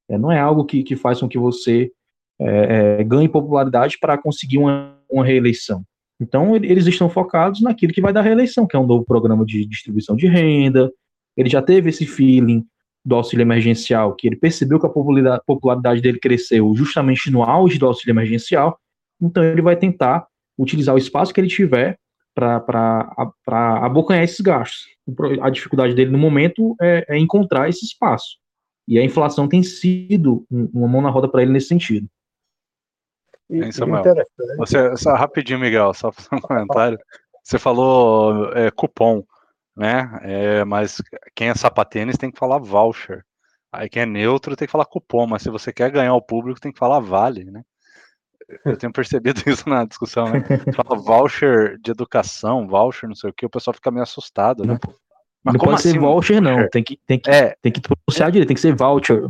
[0.10, 1.92] é, não é algo que, que faz com que você
[2.40, 5.84] é, é, ganhe popularidade para conseguir uma, uma reeleição.
[6.22, 9.66] Então, eles estão focados naquilo que vai dar reeleição, que é um novo programa de
[9.66, 10.92] distribuição de renda,
[11.36, 12.64] ele já teve esse feeling
[13.04, 17.86] do auxílio emergencial, que ele percebeu que a popularidade dele cresceu justamente no auge do
[17.86, 18.78] auxílio emergencial,
[19.22, 20.26] então ele vai tentar
[20.58, 21.98] utilizar o espaço que ele tiver
[22.34, 24.88] para abocanhar esses gastos.
[25.42, 28.38] A dificuldade dele no momento é, é, encontrar esse espaço.
[28.88, 32.08] E a inflação tem sido uma mão na roda para ele nesse sentido.
[33.50, 34.04] E, Samuel,
[34.58, 36.98] você, só rapidinho, Miguel, só fazer um comentário.
[37.44, 39.24] Você falou é, cupom
[39.76, 40.20] né?
[40.22, 41.02] É, mas
[41.36, 43.26] quem é sapatênis tem que falar voucher.
[43.72, 46.60] Aí quem é neutro tem que falar cupom, mas se você quer ganhar o público
[46.60, 47.64] tem que falar vale, né?
[48.66, 50.44] Eu tenho percebido isso na discussão, né?
[50.76, 54.80] Fala voucher de educação, voucher, não sei o que, o pessoal fica meio assustado, né?
[55.44, 56.68] Mas não pode assim, ser voucher, não.
[56.70, 59.24] Tem que, tem que, é, tem que pronunciar direito, tem que ser voucher.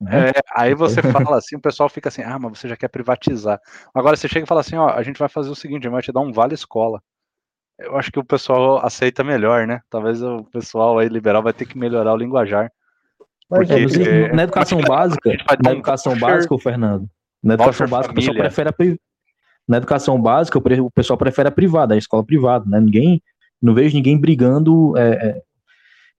[0.00, 0.30] Né?
[0.30, 3.60] É, aí você fala assim, o pessoal fica assim, ah, mas você já quer privatizar.
[3.94, 5.92] Agora você chega e fala assim, ó, a gente vai fazer o seguinte, a gente
[5.92, 7.00] vai te dar um vale escola
[7.84, 9.80] eu acho que o pessoal aceita melhor, né?
[9.90, 12.70] Talvez o pessoal aí liberal vai ter que melhorar o linguajar.
[13.48, 15.30] Porque, é, na educação básica,
[15.62, 17.08] na educação básica, o Fernando,
[17.42, 18.30] na educação básica, família.
[18.30, 18.96] o pessoal prefere a,
[19.68, 22.80] na educação básica o pessoal prefere a privada, a escola privada, né?
[22.80, 23.22] Ninguém,
[23.60, 25.42] não vejo ninguém brigando é, é,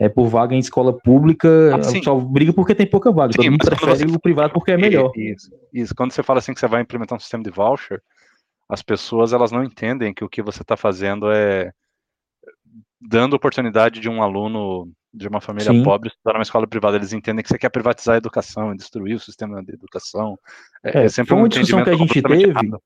[0.06, 3.52] é por vaga em escola pública, ah, só briga porque tem pouca vaga, sim, todo
[3.52, 4.16] mundo prefere você...
[4.16, 5.12] o privado porque é melhor.
[5.16, 8.02] Isso, isso, quando você fala assim que você vai implementar um sistema de voucher,
[8.68, 11.72] as pessoas elas não entendem que o que você está fazendo é
[13.08, 15.84] dando oportunidade de um aluno de uma família Sim.
[15.84, 16.98] pobre estudar numa escola privada.
[16.98, 20.38] Eles entendem que você quer privatizar a educação e destruir o sistema de educação.
[20.84, 22.50] É, é, é sempre uma um discussão que a gente teve.
[22.50, 22.82] Errado.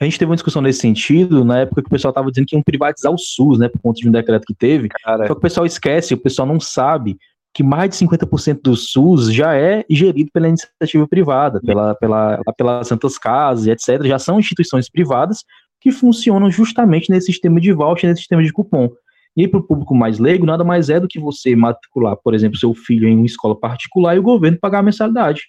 [0.00, 2.54] A gente teve uma discussão nesse sentido na época que o pessoal estava dizendo que
[2.54, 4.88] iam privatizar o SUS, né, por conta de um decreto que teve.
[4.88, 7.18] Cara, Só que o pessoal esquece, o pessoal não sabe
[7.52, 12.86] que mais de 50% do SUS já é gerido pela iniciativa privada, pela, pela, pelas
[12.86, 14.06] Santas Casas, etc.
[14.06, 15.42] Já são instituições privadas
[15.80, 18.88] que funcionam justamente nesse sistema de voucher, nesse sistema de cupom.
[19.36, 22.58] E para o público mais leigo, nada mais é do que você matricular, por exemplo,
[22.58, 25.44] seu filho em uma escola particular e o governo pagar a mensalidade.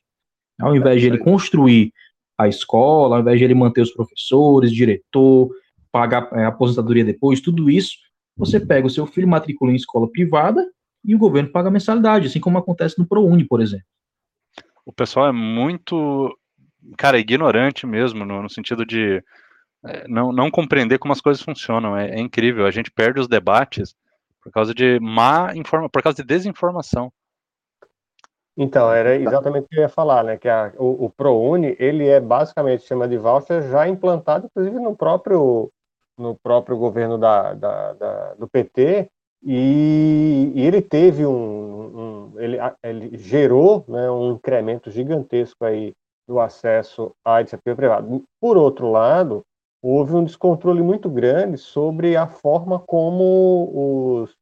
[0.60, 1.92] Ao invés de ele construir
[2.38, 5.50] a escola, ao invés de ele manter os professores, diretor,
[5.92, 7.98] pagar é, a aposentadoria depois, tudo isso,
[8.38, 10.65] você pega o seu filho, matricula em escola privada
[11.04, 13.86] e o governo paga a mensalidade, assim como acontece no ProUni, por exemplo.
[14.86, 16.36] O pessoal é muito,
[16.98, 19.24] cara, ignorante mesmo, no, no sentido de é,
[20.08, 21.96] não, não compreender como as coisas funcionam.
[21.98, 22.65] É, é, incrível.
[22.65, 23.96] A gente perde os debates
[24.42, 27.12] por causa de má informação, por causa de desinformação.
[28.58, 30.38] Então, era exatamente o que eu ia falar, né?
[30.38, 34.96] Que a, o, o ProUni, ele é basicamente sistema de voucher já implantado, inclusive, no
[34.96, 35.72] próprio,
[36.18, 39.10] no próprio governo da, da, da do PT,
[39.42, 41.32] e, e, ele teve um,
[42.34, 45.94] um ele, ele, gerou né, um incremento gigantesco aí
[46.28, 48.22] do acesso à iniciativa privada.
[48.42, 49.46] Por outro lado,
[49.82, 54.38] houve um descontrole muito grande sobre a forma como os,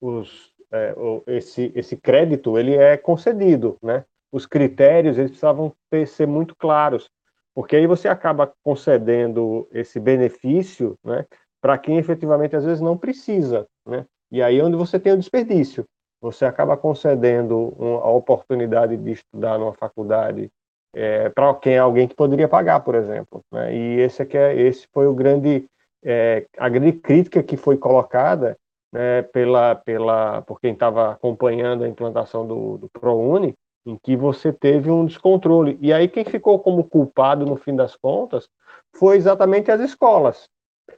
[0.00, 0.94] os, é,
[1.26, 4.04] esse, esse crédito ele é concedido, né?
[4.30, 7.08] Os critérios eles precisavam ter, ser muito claros,
[7.54, 11.24] porque aí você acaba concedendo esse benefício, né?
[11.60, 14.04] Para quem efetivamente às vezes não precisa, né?
[14.30, 15.84] E aí é onde você tem o desperdício.
[16.20, 20.50] Você acaba concedendo a oportunidade de estudar numa faculdade
[20.96, 23.42] é, para quem é alguém que poderia pagar, por exemplo.
[23.52, 23.76] Né?
[23.76, 25.66] E esse, aqui é, esse foi o grande,
[26.02, 28.56] é, a grande crítica que foi colocada
[28.90, 33.52] né, pela, pela, por quem estava acompanhando a implantação do, do ProUni,
[33.84, 35.78] em que você teve um descontrole.
[35.82, 38.48] E aí quem ficou como culpado, no fim das contas,
[38.96, 40.48] foi exatamente as escolas.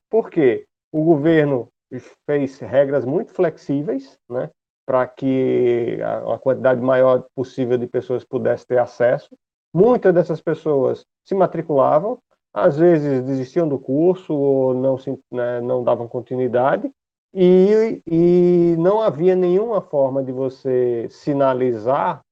[0.08, 0.64] Por quê?
[0.92, 1.68] O governo
[2.24, 4.48] fez regras muito flexíveis, né,
[4.86, 9.28] para que a, a quantidade maior possível de pessoas pudesse ter acesso,
[9.78, 12.18] Muitas dessas pessoas se matriculavam,
[12.52, 16.90] às vezes desistiam do curso ou não, se, né, não davam continuidade,
[17.32, 22.22] e, e não havia nenhuma forma de você sinalizar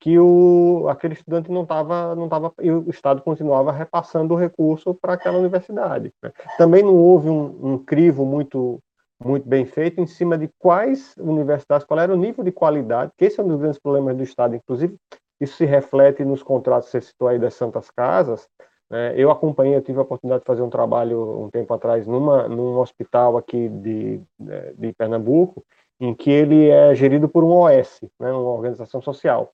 [0.00, 4.94] que o, aquele estudante não estava, não tava, e o Estado continuava repassando o recurso
[4.94, 6.10] para aquela universidade.
[6.22, 6.32] Né?
[6.56, 8.80] Também não houve um, um, crivo muito,
[9.22, 13.26] muito bem feito em cima de quais universidades, qual era o nível de qualidade, que
[13.26, 14.96] esse é um dos grandes problemas do Estado, inclusive
[15.40, 18.48] isso se reflete nos contratos que você citou aí das Santas Casas.
[18.90, 19.14] Né?
[19.16, 22.78] Eu acompanhei, eu tive a oportunidade de fazer um trabalho um tempo atrás numa, num
[22.78, 25.64] hospital aqui de, né, de Pernambuco,
[26.00, 29.52] em que ele é gerido por um OS, né, uma organização social.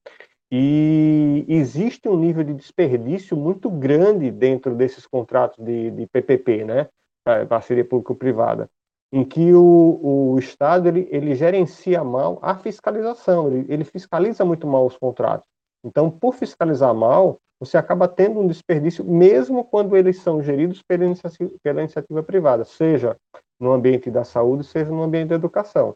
[0.50, 6.88] E existe um nível de desperdício muito grande dentro desses contratos de, de PPP, né,
[7.48, 8.68] parceria público-privada,
[9.10, 14.66] em que o, o Estado ele, ele gerencia mal a fiscalização, ele, ele fiscaliza muito
[14.66, 15.48] mal os contratos.
[15.84, 21.04] Então, por fiscalizar mal, você acaba tendo um desperdício, mesmo quando eles são geridos pela
[21.04, 23.16] iniciativa, pela iniciativa privada, seja
[23.58, 25.94] no ambiente da saúde, seja no ambiente da educação.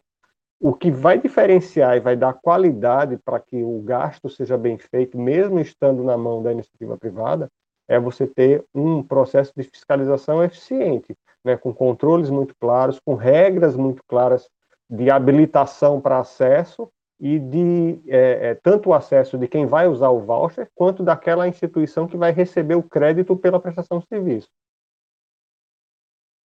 [0.59, 5.17] O que vai diferenciar e vai dar qualidade para que o gasto seja bem feito,
[5.17, 7.49] mesmo estando na mão da iniciativa privada,
[7.87, 13.75] é você ter um processo de fiscalização eficiente, né, com controles muito claros, com regras
[13.75, 14.49] muito claras
[14.89, 20.09] de habilitação para acesso e de é, é, tanto o acesso de quem vai usar
[20.09, 24.49] o voucher, quanto daquela instituição que vai receber o crédito pela prestação de serviço.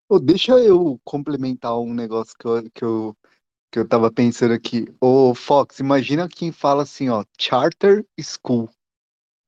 [0.09, 3.17] Oh, deixa eu complementar um negócio que eu, que eu,
[3.71, 4.85] que eu tava pensando aqui.
[4.99, 8.69] Ô, Fox, imagina quem fala assim, ó, charter school.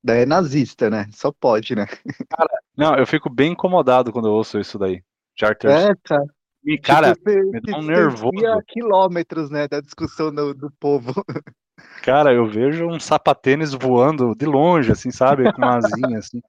[0.02, 1.10] Daí é nazista, né?
[1.14, 1.86] Só pode, né?
[2.30, 5.02] Cara, não, eu fico bem incomodado quando eu ouço isso daí.
[5.36, 6.26] Charter É, cara.
[6.66, 8.64] E, cara, tipo, me dá um nervoso.
[8.68, 11.14] quilômetros, né, da discussão do, do povo.
[12.04, 15.52] Cara, eu vejo um sapatênis voando de longe, assim, sabe?
[15.52, 16.42] Com uma asinha, assim.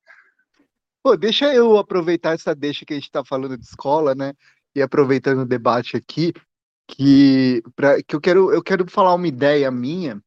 [1.02, 4.34] Pô, deixa eu aproveitar essa deixa que a gente tá falando de escola, né?
[4.74, 6.32] E aproveitando o debate aqui,
[6.86, 10.20] que, pra, que eu, quero, eu quero falar uma ideia minha,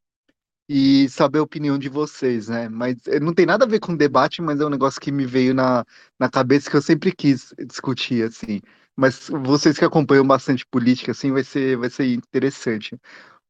[0.70, 2.68] e saber a opinião de vocês, né?
[2.68, 5.26] Mas eh, não tem nada a ver com debate, mas é um negócio que me
[5.26, 5.86] veio na,
[6.20, 8.62] na cabeça que eu sempre quis discutir, assim.
[8.98, 12.98] Mas vocês que acompanham bastante política, assim, vai ser, vai ser interessante.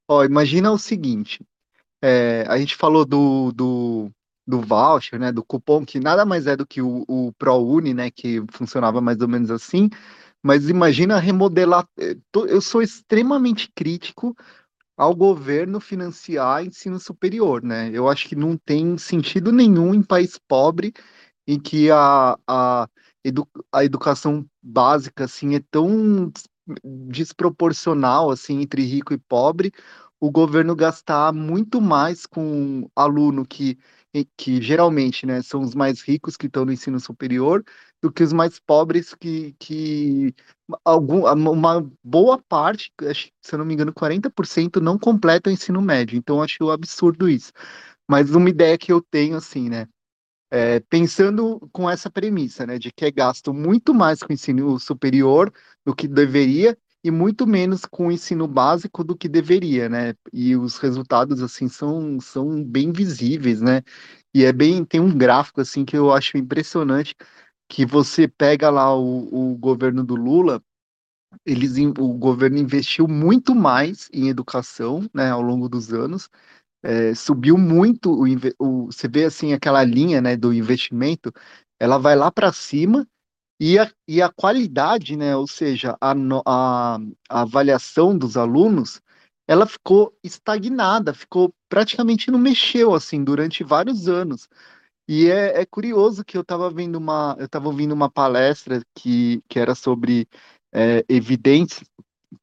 [0.10, 1.44] Ó, imagina o seguinte,
[2.02, 4.12] é, a gente falou do, do,
[4.46, 8.12] do voucher, né, do cupom, que nada mais é do que o, o ProUni, né,
[8.12, 9.90] que funcionava mais ou menos assim,
[10.44, 11.88] mas imagina remodelar.
[12.00, 12.16] Eh,
[12.48, 14.36] eu sou extremamente crítico
[14.98, 17.90] ao governo financiar ensino superior, né?
[17.94, 20.94] Eu acho que não tem sentido nenhum em país pobre
[21.48, 22.90] em que a, a,
[23.28, 26.32] edu, a educação básica assim é tão
[27.10, 29.72] desproporcional assim entre rico e pobre,
[30.20, 33.78] o governo gastar muito mais com aluno que
[34.36, 37.64] que geralmente né, são os mais ricos que estão no ensino superior,
[38.02, 40.34] do que os mais pobres que, que
[40.84, 42.92] algum, uma boa parte,
[43.42, 46.18] se eu não me engano, 40% não completa o ensino médio.
[46.18, 47.52] Então, acho absurdo isso.
[48.10, 49.88] Mas uma ideia que eu tenho, assim, né?
[50.50, 54.80] É, pensando com essa premissa, né, de que é gasto muito mais com o ensino
[54.80, 55.52] superior
[55.86, 60.14] do que deveria e muito menos com o ensino básico do que deveria, né?
[60.34, 63.82] E os resultados assim são, são bem visíveis, né?
[64.34, 67.16] E é bem tem um gráfico assim que eu acho impressionante
[67.70, 70.62] que você pega lá o, o governo do Lula,
[71.46, 76.30] eles, o governo investiu muito mais em educação né, ao longo dos anos,
[76.88, 78.26] é, subiu muito, o,
[78.58, 81.34] o, você vê assim aquela linha né, do investimento,
[81.78, 83.06] ela vai lá para cima
[83.60, 86.14] e a, e a qualidade, né, ou seja, a,
[86.46, 86.98] a,
[87.30, 89.02] a avaliação dos alunos,
[89.46, 94.48] ela ficou estagnada, ficou praticamente não mexeu assim durante vários anos.
[95.10, 99.42] E é, é curioso que eu estava vendo uma, eu estava ouvindo uma palestra que,
[99.50, 100.26] que era sobre
[100.74, 101.90] é, evidências,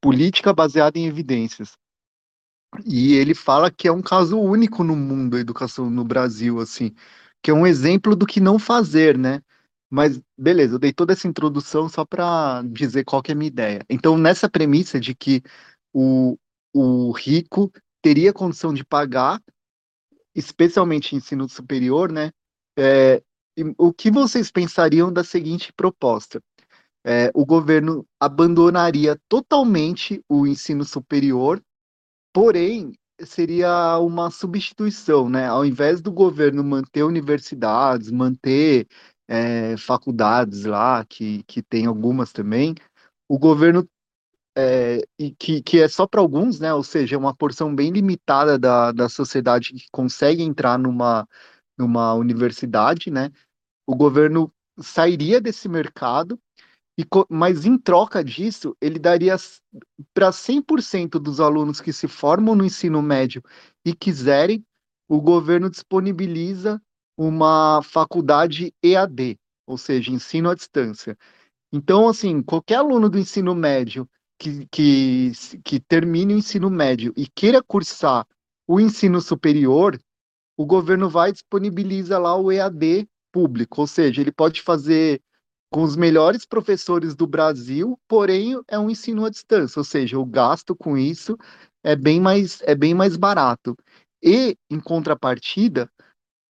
[0.03, 1.79] política baseada em evidências.
[2.85, 6.95] E ele fala que é um caso único no mundo a educação no Brasil, assim,
[7.43, 9.43] que é um exemplo do que não fazer, né?
[9.91, 13.49] Mas beleza, eu dei toda essa introdução só para dizer qual que é a minha
[13.49, 13.85] ideia.
[13.89, 15.43] Então, nessa premissa de que
[15.93, 16.37] o,
[16.73, 17.71] o rico
[18.03, 19.41] teria condição de pagar,
[20.35, 22.33] especialmente ensino superior, né?
[22.77, 23.23] É,
[23.79, 26.43] o que vocês pensariam da seguinte proposta?
[27.07, 31.63] É, o governo abandonaria totalmente o ensino superior,
[32.35, 35.47] porém seria uma substituição, né?
[35.47, 38.89] Ao invés do governo manter universidades, manter
[39.29, 42.75] é, faculdades lá, que, que tem algumas também,
[43.29, 43.89] o governo
[44.57, 46.75] é, e que, que é só para alguns, né?
[46.75, 51.27] Ou seja, uma porção bem limitada da, da sociedade que consegue entrar numa
[51.77, 53.31] numa universidade, né?
[53.87, 56.39] O governo sairia desse mercado,
[56.97, 59.37] e, mas em troca disso, ele daria
[60.13, 63.43] para 100% dos alunos que se formam no ensino médio
[63.85, 64.65] e quiserem,
[65.09, 66.81] o governo disponibiliza
[67.17, 71.17] uma faculdade EAD, ou seja, ensino à distância.
[71.73, 75.33] Então, assim, qualquer aluno do ensino médio que, que,
[75.65, 78.27] que termine o ensino médio e queira cursar
[78.67, 79.99] o ensino superior,
[80.57, 85.21] o governo vai e disponibiliza lá o EAD público, ou seja, ele pode fazer
[85.71, 90.25] com os melhores professores do Brasil, porém é um ensino à distância, ou seja, o
[90.25, 91.37] gasto com isso
[91.83, 93.77] é bem mais, é bem mais barato.
[94.23, 95.91] E, em contrapartida,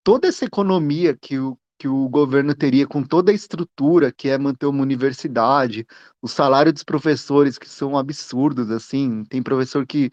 [0.05, 4.39] toda essa economia que o, que o governo teria com toda a estrutura, que é
[4.39, 5.87] manter uma universidade,
[6.23, 10.11] o salário dos professores, que são absurdos, assim, tem professor que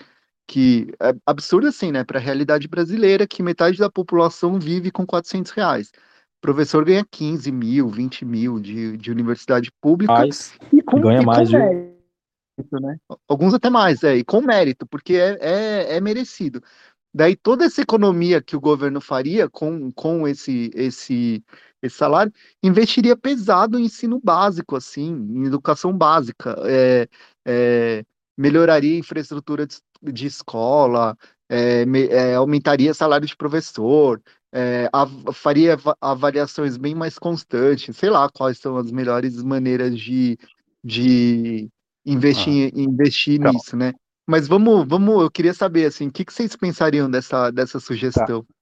[0.51, 5.05] que é absurdo assim, né, para a realidade brasileira, que metade da população vive com
[5.05, 5.91] 400 reais.
[6.41, 10.12] Professor ganha 15 mil, 20 mil de, de universidade pública.
[10.12, 12.97] Mais, e com, ganha e mais, com mérito, né?
[13.27, 16.62] Alguns até mais, é, e com mérito, porque é, é, é merecido.
[17.13, 21.43] Daí toda essa economia que o governo faria com, com esse, esse,
[21.82, 26.56] esse salário, investiria pesado em ensino básico, assim, em educação básica.
[26.63, 27.08] É,
[27.45, 28.06] é,
[28.38, 31.17] melhoraria a infraestrutura de, de escola,
[31.49, 34.21] é, é, aumentaria salário de professor,
[34.53, 34.89] é,
[35.33, 40.38] faria avaliações bem mais constantes, sei lá quais são as melhores maneiras de,
[40.84, 41.69] de
[42.05, 43.53] investir, ah, investir então.
[43.53, 43.93] nisso, né?
[44.28, 48.43] Mas vamos, vamos, eu queria saber assim, o que, que vocês pensariam dessa, dessa sugestão?
[48.43, 48.53] Tá.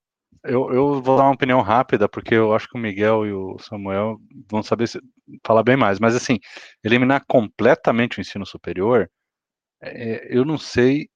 [0.43, 3.57] Eu, eu, vou dar uma opinião rápida, porque eu acho que o Miguel e o
[3.59, 4.17] Samuel
[4.49, 4.97] vão saber se,
[5.45, 5.99] falar bem mais.
[5.99, 6.39] Mas assim,
[6.81, 9.09] eliminar completamente o ensino superior
[9.81, 11.09] é, eu não sei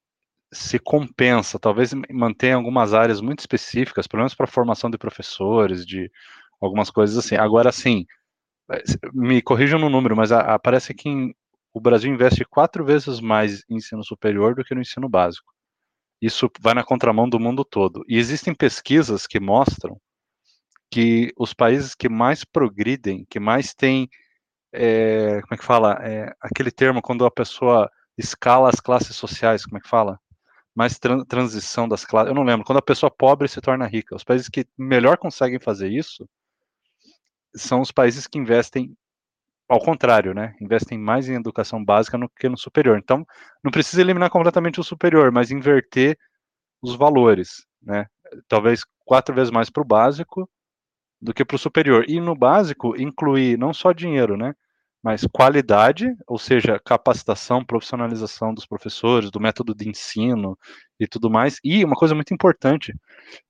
[0.54, 6.12] se compensa, talvez mantenha algumas áreas muito específicas, pelo menos para formação de professores, de
[6.62, 7.36] algumas coisas assim.
[7.36, 8.06] Agora, sim,
[8.72, 8.84] é,
[9.14, 11.36] me corrijam no número, mas a, a, parece que em,
[11.74, 15.52] o Brasil investe quatro vezes mais em ensino superior do que no ensino básico.
[16.22, 18.04] Isso vai na contramão do mundo todo.
[18.08, 20.00] E existem pesquisas que mostram
[20.90, 24.08] que os países que mais progridem, que mais têm,
[24.72, 29.66] é, como é que fala, é, aquele termo quando a pessoa escala as classes sociais,
[29.66, 30.20] como é que fala?
[30.76, 34.16] Mais tran transição das classes, eu não lembro, quando a pessoa pobre se torna rica.
[34.16, 36.28] Os países que melhor conseguem fazer isso
[37.56, 38.96] são os países que investem
[39.70, 40.56] ao contrário, né?
[40.62, 42.98] Investem mais em educação básica do que no superior.
[42.98, 43.26] Então,
[43.64, 46.18] não precisa eliminar completamente o superior, mas inverter
[46.82, 48.08] os valores, né?
[48.48, 50.50] Talvez quatro vezes mais para o básico
[51.22, 52.06] do que para o superior.
[52.08, 54.54] E no básico, incluir não só dinheiro, né?
[55.04, 60.58] Mas qualidade, ou seja, capacitação, profissionalização dos professores, do método de ensino
[61.00, 61.60] e tudo mais.
[61.64, 62.96] E uma coisa muito importante: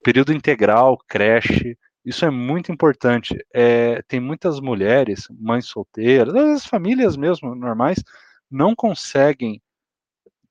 [0.03, 3.37] período integral, creche, isso é muito importante.
[3.53, 8.03] É, tem muitas mulheres, mães solteiras, as famílias mesmo, normais,
[8.49, 9.61] não conseguem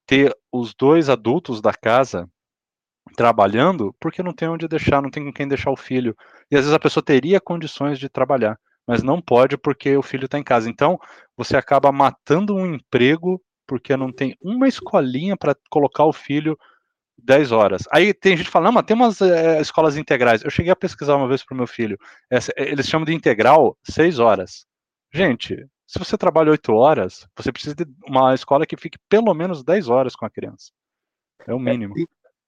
[0.07, 2.29] ter os dois adultos da casa
[3.17, 6.17] trabalhando porque não tem onde deixar, não tem com quem deixar o filho.
[6.51, 10.27] E às vezes a pessoa teria condições de trabalhar, mas não pode porque o filho
[10.27, 10.69] está em casa.
[10.69, 10.99] Então,
[11.37, 16.59] você acaba matando um emprego porque não tem uma escolinha para colocar o filho
[17.19, 17.83] 10 horas.
[17.91, 20.43] Aí tem gente falando, mas tem umas é, escolas integrais.
[20.43, 21.99] Eu cheguei a pesquisar uma vez para o meu filho.
[22.31, 24.67] Essa, eles chamam de integral 6 horas.
[25.13, 25.57] Gente,
[25.87, 29.89] se você trabalha 8 horas, você precisa de uma escola que fique pelo menos 10
[29.89, 30.71] horas com a criança.
[31.47, 31.95] É o é, mínimo.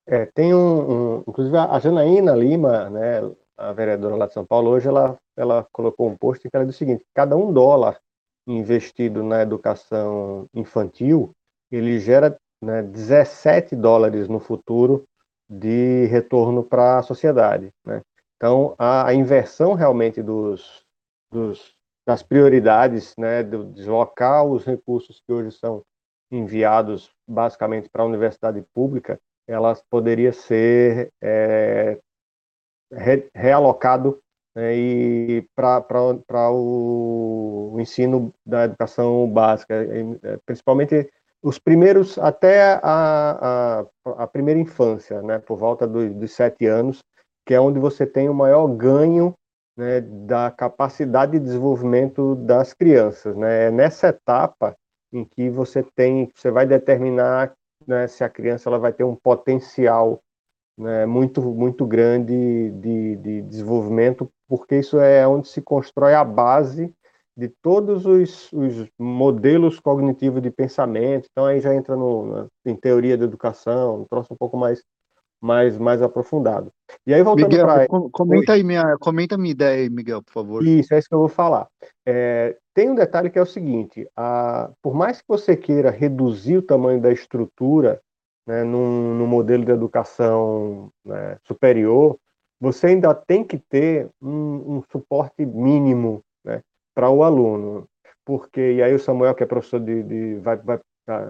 [0.06, 3.20] É, é, tem um, um, Inclusive, a Janaína Lima, né,
[3.56, 6.74] a vereadora lá de São Paulo, hoje ela, ela colocou um post que ela diz
[6.74, 7.98] o seguinte: cada um dólar
[8.46, 11.32] investido na educação infantil,
[11.70, 15.04] ele gera né, 17 dólares no futuro
[15.48, 17.70] de retorno para a sociedade.
[17.84, 18.02] Né?
[18.36, 20.84] Então, a, a, inversão realmente dos,
[21.30, 21.74] dos,
[22.06, 25.82] das prioridades, né, de deslocar os recursos que hoje são
[26.30, 32.00] enviados basicamente para a universidade pública, elas poderia ser é,
[32.92, 34.18] re, realocado
[34.54, 39.74] né, e para o, o ensino da educação básica,
[40.46, 41.10] principalmente
[41.44, 47.00] os primeiros até a, a, a primeira infância, né, por volta dos, dos, sete anos,
[47.46, 49.34] que é onde você tem o maior ganho
[49.76, 53.36] né, da capacidade de desenvolvimento das crianças.
[53.36, 53.66] Né?
[53.66, 54.74] É nessa etapa
[55.12, 57.52] em que você tem, você vai determinar
[57.86, 60.20] né, se a criança ela vai ter um potencial
[60.76, 66.92] né, muito muito grande de, de desenvolvimento, porque isso é onde se constrói a base
[67.36, 71.28] de todos os, os, modelos cognitivos de pensamento.
[71.30, 74.82] Então aí já entra no, em teoria da educação, um troço um pouco mais
[75.40, 76.72] mais mais aprofundado.
[77.06, 77.86] E aí voltando Miguel, pra...
[78.10, 80.66] comenta aí minha comenta minha ideia aí, Miguel, por favor.
[80.66, 81.68] Isso é isso que eu vou falar.
[82.06, 86.56] É, tem um detalhe que é o seguinte: a, por mais que você queira reduzir
[86.56, 88.00] o tamanho da estrutura
[88.46, 92.16] né, num, num modelo de educação né, superior,
[92.60, 96.22] você ainda tem que ter um, um suporte mínimo
[96.94, 97.86] para o aluno.
[98.24, 100.80] Porque, e aí o Samuel, que é professor de, de vai, vai,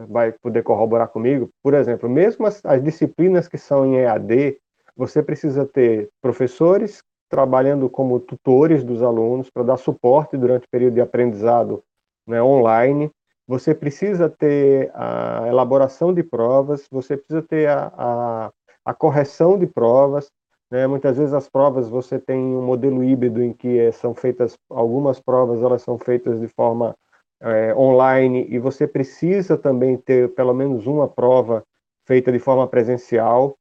[0.06, 4.58] vai poder corroborar comigo, por exemplo, mesmo as, as disciplinas que são em EAD,
[4.96, 10.94] você precisa ter professores trabalhando como tutores dos alunos para dar suporte durante o período
[10.94, 11.82] de aprendizado
[12.24, 13.10] né, online.
[13.46, 18.52] Você precisa ter a elaboração de provas, você precisa ter a, a,
[18.84, 20.30] a correção de provas,
[20.70, 20.86] né?
[20.86, 25.20] Muitas vezes as provas você tem um modelo híbrido em que é, são feitas algumas
[25.20, 26.96] provas elas são feitas de forma
[27.40, 31.62] é, online e você precisa também ter pelo menos uma prova
[32.06, 33.56] feita de forma presencial,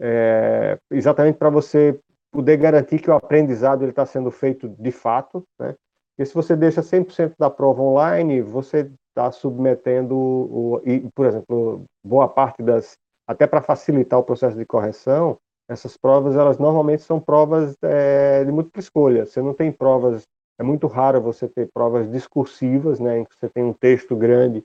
[0.00, 1.98] é, exatamente para você
[2.30, 5.74] poder garantir que o aprendizado está sendo feito de fato, né?
[6.10, 11.84] Porque se você deixa 100% da prova online, você está submetendo, o, e, por exemplo,
[12.04, 15.38] boa parte das, até para facilitar o processo de correção,
[15.68, 19.26] essas provas, elas normalmente são provas é, de múltipla escolha.
[19.26, 20.22] Você não tem provas,
[20.60, 24.62] é muito raro você ter provas discursivas, né, em que você tem um texto grande,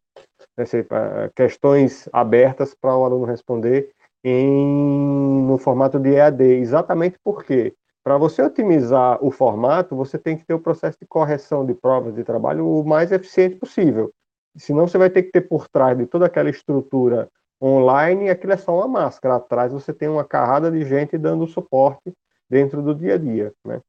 [0.57, 0.85] né, você,
[1.33, 3.89] questões abertas para o aluno responder
[4.23, 6.43] em, no formato de EAD.
[6.43, 7.73] Exatamente porque,
[8.03, 12.13] para você otimizar o formato, você tem que ter o processo de correção de provas
[12.13, 14.11] de trabalho o mais eficiente possível.
[14.57, 17.29] Senão, você vai ter que ter por trás de toda aquela estrutura
[17.61, 19.35] online, aquilo é só uma máscara.
[19.35, 22.11] Atrás você tem uma carrada de gente dando suporte
[22.49, 23.53] dentro do dia a dia.
[23.65, 23.79] Né?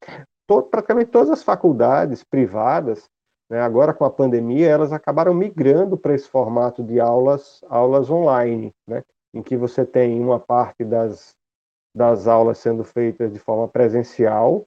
[0.46, 3.08] Todo, praticamente todas as faculdades privadas,
[3.50, 8.72] né, agora com a pandemia, elas acabaram migrando para esse formato de aulas, aulas online,
[8.86, 9.02] né,
[9.34, 11.34] em que você tem uma parte das,
[11.94, 14.64] das aulas sendo feitas de forma presencial,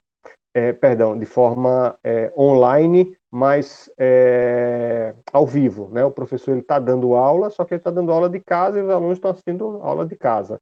[0.56, 6.02] é, perdão, de forma é, online, mas é, ao vivo, né?
[6.02, 8.82] O professor ele está dando aula, só que ele está dando aula de casa e
[8.82, 10.58] os alunos estão assistindo aula de casa.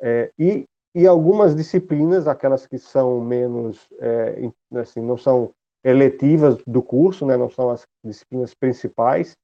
[0.00, 0.64] É, e,
[0.94, 5.50] e algumas disciplinas, aquelas que são menos, é, assim, não são
[5.82, 9.36] eletivas do curso, né, não são as disciplinas principais,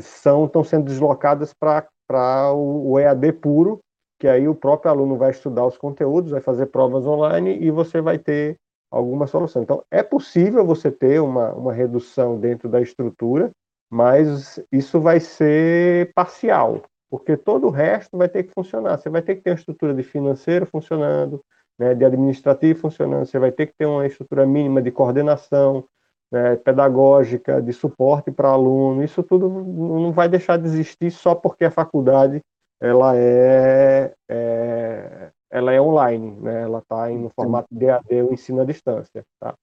[0.00, 3.80] são estão sendo deslocadas para o, o EAD puro,
[4.18, 8.00] que aí o próprio aluno vai estudar os conteúdos, vai fazer provas online e você
[8.00, 8.56] vai ter
[8.92, 9.62] alguma solução.
[9.62, 13.50] Então, é possível você ter uma, uma redução dentro da estrutura,
[13.90, 18.98] mas isso vai ser parcial, porque todo o resto vai ter que funcionar.
[18.98, 21.42] Você vai ter que ter uma estrutura de financeiro funcionando,
[21.78, 25.84] né, de administrativo funcionando, você vai ter que ter uma estrutura mínima de coordenação,
[26.30, 29.02] né, pedagógica, de suporte para aluno.
[29.02, 32.42] Isso tudo não vai deixar de existir só porque a faculdade
[32.80, 36.62] ela é, é ela é online, né?
[36.62, 39.54] Ela está no formato DAD, o ensino à distância, tá?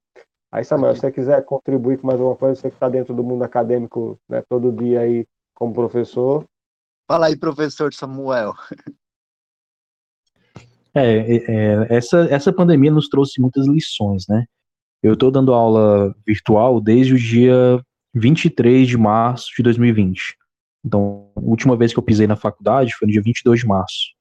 [0.51, 3.23] Aí, Samuel, se você quiser contribuir com mais alguma coisa, você que está dentro do
[3.23, 6.45] mundo acadêmico, né, todo dia aí como professor.
[7.07, 8.53] Fala aí, professor Samuel.
[10.93, 14.45] É, é, é essa, essa pandemia nos trouxe muitas lições, né?
[15.01, 17.81] Eu estou dando aula virtual desde o dia
[18.13, 20.35] 23 de março de 2020.
[20.83, 24.18] Então, a última vez que eu pisei na faculdade foi no dia 22 de março.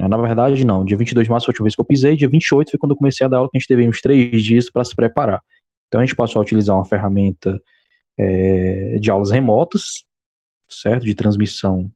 [0.00, 0.82] É, na verdade, não.
[0.82, 2.16] Dia 22 de março foi a última vez que eu pisei.
[2.16, 4.42] Dia 28 foi quando eu comecei a dar aula, que a gente teve uns três
[4.42, 5.42] dias para se preparar.
[5.88, 7.60] Então, a gente passou a utilizar uma ferramenta
[8.18, 10.04] é, de aulas remotas,
[10.70, 11.04] certo?
[11.04, 11.90] De transmissão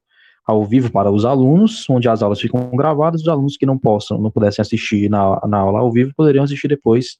[0.45, 4.21] ao vivo para os alunos, onde as aulas ficam gravadas, os alunos que não possam,
[4.21, 7.17] não pudessem assistir na, na aula ao vivo, poderiam assistir depois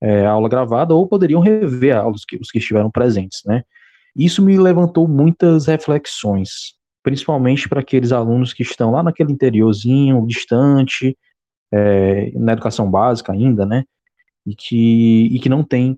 [0.00, 3.42] é, a aula gravada ou poderiam rever a aula, os que, os que estiveram presentes,
[3.44, 3.62] né?
[4.14, 6.74] Isso me levantou muitas reflexões,
[7.06, 11.16] principalmente para aqueles alunos que estão lá naquele interiorzinho, distante,
[11.72, 13.84] é, na educação básica ainda, né?
[14.44, 15.96] E que, e que não tem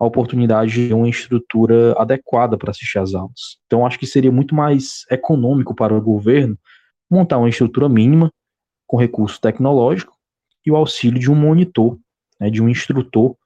[0.00, 3.58] a oportunidade de uma estrutura adequada para assistir às aulas.
[3.66, 6.58] Então, acho que seria muito mais econômico para o governo
[7.08, 8.28] montar uma estrutura mínima
[8.84, 10.12] com recurso tecnológico
[10.66, 11.96] e o auxílio de um monitor,
[12.40, 13.36] né, de um instrutor,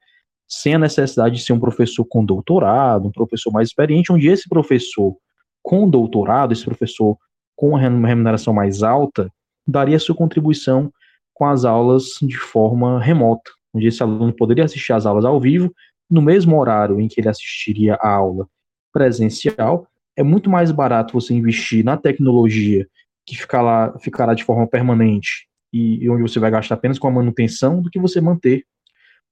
[0.48, 4.48] sem a necessidade de ser um professor com doutorado, um professor mais experiente, onde esse
[4.48, 5.14] professor
[5.62, 7.16] com doutorado, esse professor
[7.56, 9.30] com uma remuneração mais alta,
[9.66, 10.92] daria sua contribuição
[11.32, 15.72] com as aulas de forma remota, onde esse aluno poderia assistir às aulas ao vivo,
[16.10, 18.46] no mesmo horário em que ele assistiria a aula
[18.92, 19.86] presencial.
[20.16, 22.86] É muito mais barato você investir na tecnologia
[23.24, 27.08] que ficar lá, ficará de forma permanente e, e onde você vai gastar apenas com
[27.08, 28.64] a manutenção do que você manter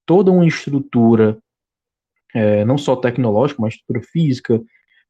[0.07, 1.39] toda uma estrutura,
[2.35, 4.63] é, não só tecnológica, mas estrutura física,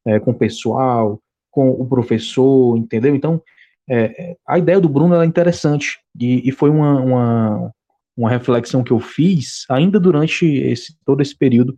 [0.05, 3.15] é, com o pessoal, com o professor, entendeu?
[3.15, 3.41] Então,
[3.89, 7.71] é, a ideia do Bruno é interessante e, e foi uma, uma,
[8.15, 11.75] uma, reflexão que eu fiz ainda durante esse, todo esse período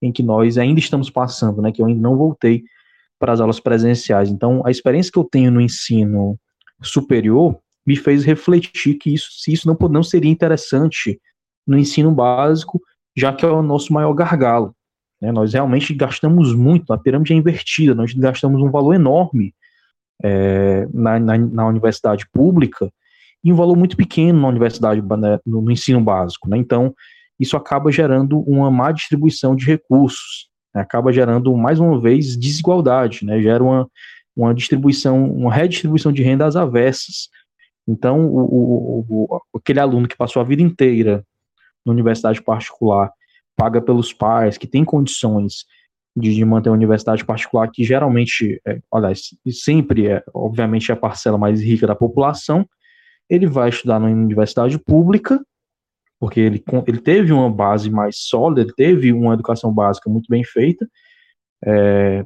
[0.00, 2.64] em que nós ainda estamos passando, né, que eu ainda não voltei
[3.18, 4.28] para as aulas presenciais.
[4.28, 6.36] Então, a experiência que eu tenho no ensino
[6.82, 7.56] superior
[7.86, 11.20] me fez refletir que isso, se isso não, não seria interessante
[11.64, 12.80] no ensino básico,
[13.16, 14.74] já que é o nosso maior gargalo.
[15.22, 15.30] Né?
[15.30, 19.54] Nós realmente gastamos muito, a pirâmide é invertida, nós gastamos um valor enorme
[20.20, 22.92] é, na, na, na, universidade pública
[23.42, 26.48] e um valor muito pequeno na universidade, né, no, no, ensino básico.
[26.48, 26.58] Né?
[26.58, 26.92] Então,
[27.38, 30.82] isso acaba gerando uma má distribuição de recursos, né?
[30.82, 33.40] acaba gerando, mais uma vez, desigualdade, né?
[33.40, 33.88] gera uma,
[34.36, 37.28] uma distribuição, uma redistribuição de renda às avessas.
[37.86, 41.24] Então, o, o, o, aquele aluno que passou a vida inteira
[41.86, 43.12] na universidade particular
[43.56, 45.64] paga pelos pais, que tem condições
[46.16, 50.96] de, de manter uma universidade particular, que geralmente, é, aliás, sempre é, obviamente, é a
[50.96, 52.68] parcela mais rica da população,
[53.28, 55.40] ele vai estudar na universidade pública,
[56.20, 60.44] porque ele, ele teve uma base mais sólida, ele teve uma educação básica muito bem
[60.44, 60.88] feita,
[61.64, 62.24] é,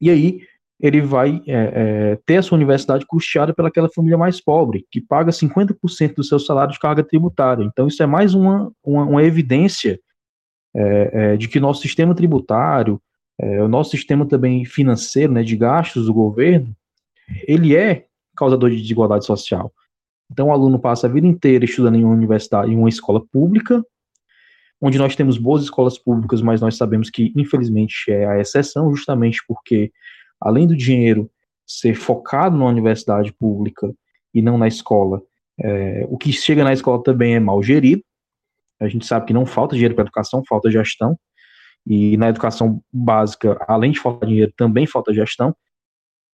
[0.00, 0.40] e aí
[0.80, 5.30] ele vai é, é, ter a sua universidade custeada pelaquela família mais pobre, que paga
[5.30, 7.64] 50% do seu salário de carga tributária.
[7.64, 9.98] Então, isso é mais uma, uma, uma evidência
[10.74, 13.00] é, é, de que nosso sistema tributário,
[13.38, 16.74] é, o nosso sistema também financeiro, né, de gastos do governo,
[17.46, 18.06] ele é
[18.36, 19.72] causador de desigualdade social.
[20.30, 23.84] Então, o aluno passa a vida inteira estudando em uma universidade, em uma escola pública,
[24.80, 29.40] onde nós temos boas escolas públicas, mas nós sabemos que, infelizmente, é a exceção, justamente
[29.46, 29.92] porque,
[30.40, 31.30] além do dinheiro
[31.66, 33.90] ser focado na universidade pública
[34.34, 35.22] e não na escola,
[35.58, 38.02] é, o que chega na escola também é mal gerido,
[38.80, 41.18] a gente sabe que não falta dinheiro para educação, falta gestão.
[41.86, 45.54] E na educação básica, além de faltar dinheiro, também falta gestão.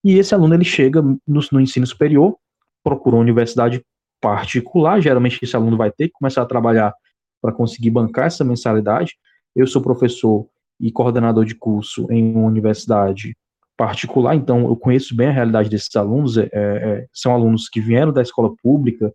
[0.05, 2.36] E esse aluno ele chega no, no ensino superior,
[2.82, 3.84] procura uma universidade
[4.20, 5.01] particular.
[5.01, 6.95] Geralmente esse aluno vai ter que começar a trabalhar
[7.43, 9.16] para conseguir bancar essa mensalidade.
[9.55, 10.47] Eu sou professor
[10.78, 13.36] e coordenador de curso em uma universidade
[13.76, 16.36] particular, então eu conheço bem a realidade desses alunos.
[16.36, 19.12] É, é, são alunos que vieram da escola pública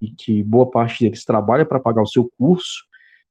[0.00, 2.84] e que boa parte deles trabalha para pagar o seu curso.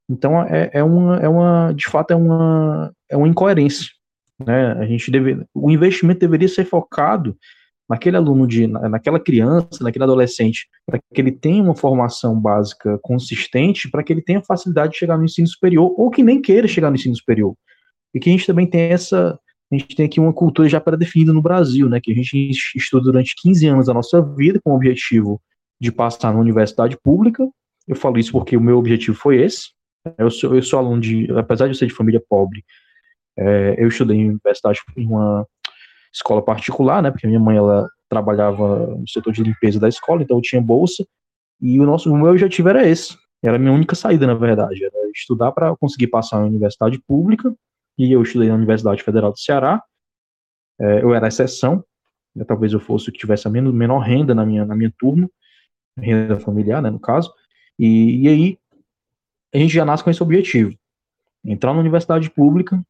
[0.09, 3.87] Então é, é, uma, é uma, de fato é uma, é uma incoerência.
[4.45, 4.71] Né?
[4.73, 7.37] A gente deve, o investimento deveria ser focado
[7.91, 13.89] naquele aluno de, naquela criança, naquele adolescente, para que ele tenha uma formação básica consistente,
[13.89, 16.89] para que ele tenha facilidade de chegar no ensino superior, ou que nem queira chegar
[16.89, 17.53] no ensino superior.
[18.13, 19.37] E que a gente também tem essa,
[19.71, 23.03] a gente tem aqui uma cultura já pré-definida no Brasil, né, que a gente estuda
[23.03, 25.41] durante 15 anos da nossa vida com o objetivo
[25.81, 27.43] de passar na universidade pública.
[27.87, 29.69] Eu falo isso porque o meu objetivo foi esse.
[30.15, 32.63] Eu sou, eu sou aluno de, apesar de eu ser de família pobre,
[33.37, 35.45] é, eu estudei em universidade em uma
[36.13, 40.37] escola particular, né, porque minha mãe ela trabalhava no setor de limpeza da escola, então
[40.37, 41.03] eu tinha bolsa.
[41.59, 43.17] E o nosso, o meu objetivo era esse.
[43.43, 47.53] Era a minha única saída, na verdade, era estudar para conseguir passar na universidade pública
[47.97, 49.81] e eu estudei na Universidade Federal do Ceará.
[50.79, 51.83] É, eu era exceção,
[52.35, 54.93] né, talvez eu fosse o que tivesse a menor, menor renda na minha, na minha
[54.99, 55.29] turma,
[55.97, 57.33] renda familiar, né, no caso.
[57.77, 58.57] E, e aí
[59.53, 60.73] a gente já nasce com esse objetivo:
[61.43, 62.81] entrar na universidade pública.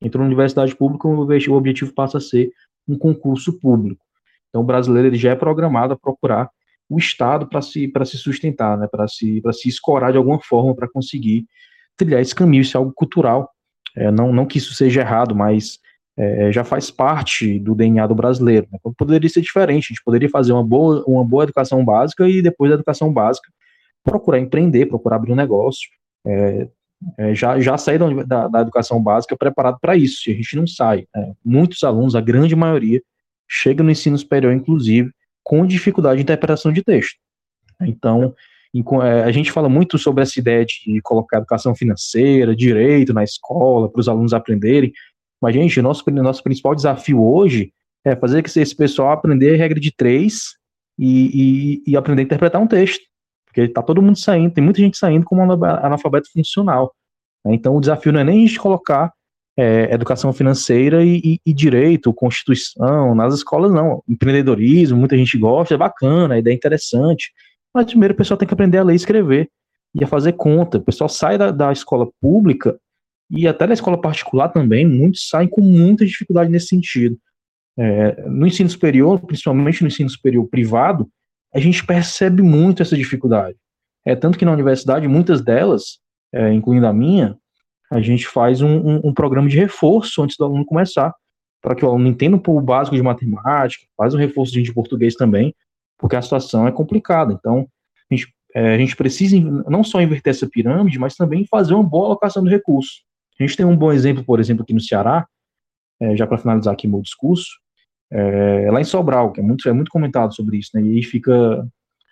[0.00, 2.52] Entrou na universidade pública, o objetivo passa a ser
[2.86, 4.04] um concurso público.
[4.50, 6.50] Então, o brasileiro ele já é programado a procurar
[6.86, 10.86] o Estado para se, se sustentar, né, para se, se escorar de alguma forma para
[10.86, 11.46] conseguir
[11.96, 12.60] trilhar esse caminho.
[12.60, 13.50] Isso é algo cultural
[13.96, 15.80] é, não, não que isso seja errado, mas
[16.16, 18.66] é, já faz parte do DNA do brasileiro.
[18.72, 18.78] Né?
[18.80, 22.40] Então, poderia ser diferente, a gente poderia fazer uma boa, uma boa educação básica e
[22.40, 23.48] depois da educação básica
[24.02, 25.88] procurar empreender, procurar abrir um negócio,
[26.26, 26.68] é,
[27.18, 30.56] é, já, já sair da, da, da educação básica preparado para isso, e a gente
[30.56, 31.06] não sai.
[31.14, 31.32] Né?
[31.44, 33.02] Muitos alunos, a grande maioria,
[33.48, 35.10] chega no ensino superior, inclusive,
[35.42, 37.16] com dificuldade de interpretação de texto.
[37.82, 38.34] Então,
[39.02, 43.90] é, a gente fala muito sobre essa ideia de colocar educação financeira, direito na escola,
[43.90, 44.92] para os alunos aprenderem,
[45.40, 47.72] mas, gente, nosso, nosso principal desafio hoje
[48.04, 50.54] é fazer que esse pessoal aprender a regra de três
[50.98, 53.02] e, e, e aprender a interpretar um texto,
[53.44, 56.94] porque está todo mundo saindo, tem muita gente saindo como analfabeto funcional.
[57.44, 57.54] Né?
[57.54, 59.12] Então, o desafio não é nem a gente colocar
[59.58, 64.02] é, educação financeira e, e, e, direito, constituição nas escolas, não.
[64.08, 67.32] Empreendedorismo, muita gente gosta, é bacana, a ideia é interessante,
[67.74, 69.50] mas primeiro o pessoal tem que aprender a ler e escrever
[69.94, 70.78] e a fazer conta.
[70.78, 72.78] O pessoal sai da, da escola pública
[73.30, 77.18] e até da escola particular também, muitos saem com muita dificuldade nesse sentido.
[77.78, 81.08] É, no ensino superior, principalmente no ensino superior privado,
[81.54, 83.56] a gente percebe muito essa dificuldade.
[84.04, 85.98] É tanto que na universidade, muitas delas,
[86.32, 87.36] é, incluindo a minha,
[87.90, 91.12] a gente faz um, um, um, programa de reforço antes do aluno começar,
[91.60, 95.54] para que o aluno entenda o básico de matemática, faz um reforço de português também,
[95.98, 97.32] porque a situação é complicada.
[97.32, 97.66] Então,
[98.10, 101.82] a gente, é, a gente precisa não só inverter essa pirâmide, mas também fazer uma
[101.82, 103.05] boa alocação do recurso.
[103.38, 105.26] A gente tem um bom exemplo, por exemplo, aqui no Ceará,
[106.00, 107.50] é, já para finalizar aqui meu discurso,
[108.10, 111.02] é, lá em Sobral, que é muito, é muito comentado sobre isso, né, e aí
[111.02, 111.66] fica,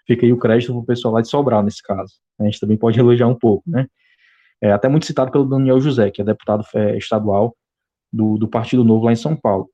[0.07, 2.15] fica aí o crédito para o pessoal lá de Sobral, nesse caso.
[2.39, 3.87] A gente também pode elogiar um pouco, né.
[4.61, 7.55] É até muito citado pelo Daniel José, que é deputado é, estadual
[8.13, 9.69] do, do Partido Novo lá em São Paulo,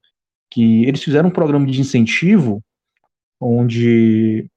[0.50, 2.62] que eles fizeram um programa de incentivo
[3.40, 4.50] onde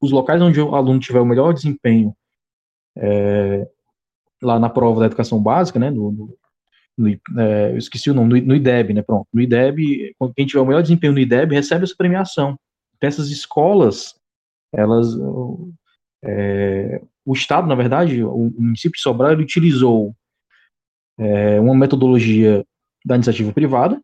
[0.00, 2.14] os locais onde o aluno tiver o melhor desempenho
[2.96, 3.66] é,
[4.44, 6.38] lá na prova da educação básica, né, no, no,
[6.96, 10.60] no é, eu esqueci o nome, no, no, IDEB, né, pronto, no IDEB, quem tiver
[10.60, 12.58] o melhor desempenho no IDEB recebe essa premiação.
[12.96, 14.14] Então, essas escolas,
[14.72, 15.08] elas,
[16.24, 20.14] é, o Estado, na verdade, o, município de Sobral, ele utilizou
[21.18, 22.64] é, uma metodologia
[23.04, 24.00] da iniciativa privada,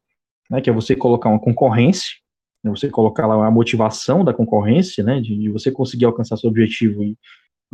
[0.51, 2.21] né, que é você colocar uma concorrência
[2.63, 6.51] né, você colocar lá a motivação da concorrência, né, de, de você conseguir alcançar seu
[6.51, 7.17] objetivo e,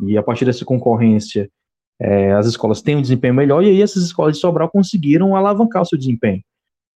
[0.04, 1.50] e a partir dessa concorrência
[2.00, 5.82] é, as escolas têm um desempenho melhor e aí essas escolas de Sobral conseguiram alavancar
[5.82, 6.42] o seu desempenho.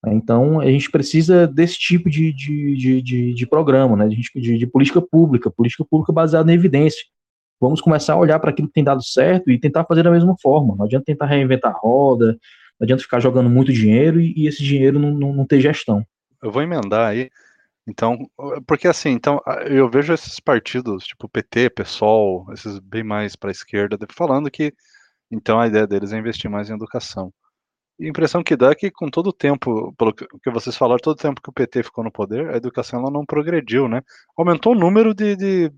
[0.07, 4.67] Então, a gente precisa desse tipo de, de, de, de, de programa, né, de, de,
[4.67, 7.05] política pública, política pública baseada na evidência.
[7.61, 10.35] Vamos começar a olhar para aquilo que tem dado certo e tentar fazer da mesma
[10.41, 10.75] forma.
[10.75, 12.39] Não adianta tentar reinventar a roda,
[12.79, 16.03] não adianta ficar jogando muito dinheiro e, e esse dinheiro não, não, não ter gestão.
[16.43, 17.31] Eu vou emendar aí.
[17.91, 18.17] Então,
[18.67, 23.53] porque assim, então eu vejo esses partidos, tipo PT, PSOL, esses bem mais para a
[23.53, 24.73] esquerda, falando que
[25.31, 27.33] então a ideia deles é investir mais em educação.
[27.99, 31.01] E a impressão que dá é que com todo o tempo, pelo que vocês falaram,
[31.03, 34.03] todo o tempo que o PT ficou no poder, a educação ela não progrediu, né?
[34.37, 35.73] Aumentou o número de, de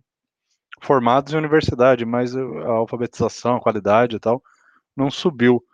[0.82, 4.42] formados em universidade, mas a alfabetização, a qualidade e tal,
[4.96, 5.64] não subiu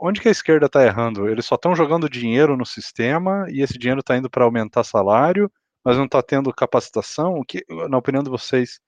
[0.00, 1.28] onde que a esquerda está errando?
[1.28, 5.50] Eles só estão jogando dinheiro no sistema e esse dinheiro está indo para aumentar salário,
[5.84, 7.38] mas não está tendo capacitação?
[7.38, 8.80] O que, na opinião de vocês,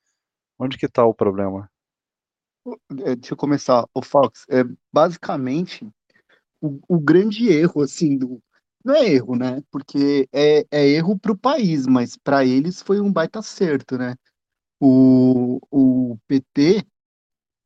[0.58, 1.70] onde que está o problema?
[3.04, 3.86] É, deixa eu começar.
[3.94, 4.62] O Fox, é
[4.92, 5.88] basicamente
[6.60, 8.42] o, o grande erro, assim, do,
[8.84, 9.62] não é erro, né?
[9.70, 14.14] Porque é, é erro para o país, mas para eles foi um baita acerto, né?
[14.80, 16.84] o, o PT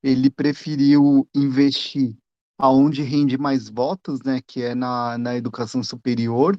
[0.02, 2.14] ele preferiu investir
[2.58, 6.58] aonde rende mais votos, né, que é na, na educação superior,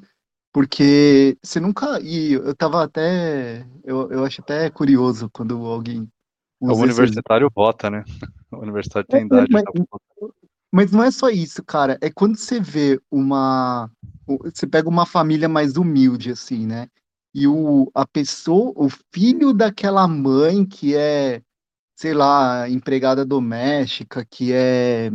[0.56, 2.00] porque você nunca.
[2.00, 3.66] E eu tava até.
[3.84, 6.08] Eu, eu acho até curioso quando alguém.
[6.58, 7.54] O universitário esse...
[7.54, 8.02] vota, né?
[8.50, 9.52] O universitário tem é, idade.
[9.52, 9.64] Mas,
[10.72, 11.98] mas não é só isso, cara.
[12.00, 13.90] É quando você vê uma.
[14.26, 16.88] Você pega uma família mais humilde, assim, né?
[17.34, 21.42] E o, a pessoa, o filho daquela mãe que é,
[21.94, 25.10] sei lá, empregada doméstica, que é,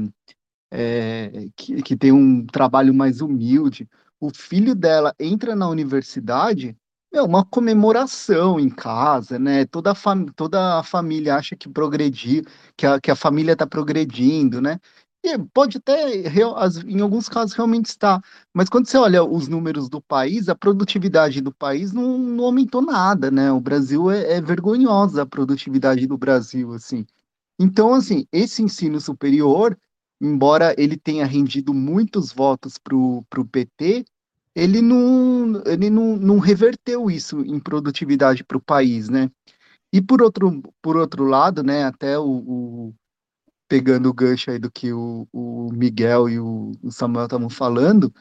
[0.70, 3.90] é que, que tem um trabalho mais humilde,
[4.22, 6.78] o filho dela entra na universidade,
[7.12, 9.66] é uma comemoração em casa, né?
[9.66, 12.46] Toda a, fam toda a família acha que progredir,
[12.78, 14.80] que a, que a família está progredindo, né?
[15.24, 16.16] E pode até,
[16.88, 18.22] em alguns casos, realmente estar.
[18.54, 22.82] Mas quando você olha os números do país, a produtividade do país não, não aumentou
[22.82, 23.52] nada, né?
[23.52, 27.06] O Brasil é, é vergonhosa a produtividade do Brasil, assim.
[27.60, 29.78] Então, assim, esse ensino superior,
[30.22, 34.06] embora ele tenha rendido muitos votos para o PT,
[34.56, 39.32] ele não, ele não, não reverteu isso em produtividade para o país, né?
[39.92, 42.94] E por outro, por outro lado, né, até o, o
[43.68, 48.14] pegando o gancho aí do que o, o Miguel e o, o Samuel estavam falando,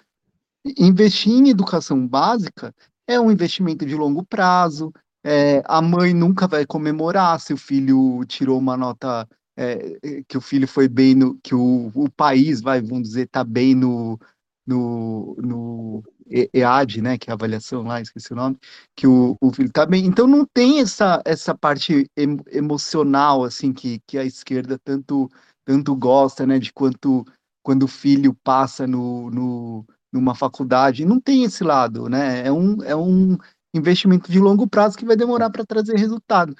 [0.79, 2.75] investir em educação básica
[3.07, 4.93] é um investimento de longo prazo,
[5.25, 10.41] é, a mãe nunca vai comemorar se o filho tirou uma nota é, que o
[10.41, 14.19] filho foi bem no que o, o país vai vamos dizer tá bem no,
[14.67, 18.57] no, no EAD, né, que é a avaliação lá, esqueci o nome,
[18.97, 20.07] que o, o filho tá bem.
[20.07, 22.07] Então não tem essa, essa parte
[22.53, 25.29] emocional, assim, que, que a esquerda tanto,
[25.65, 27.25] tanto gosta, né, de quanto
[27.63, 32.83] quando o filho passa no, no, numa faculdade, não tem esse lado, né, é um,
[32.83, 33.37] é um
[33.75, 36.55] investimento de longo prazo que vai demorar para trazer resultado.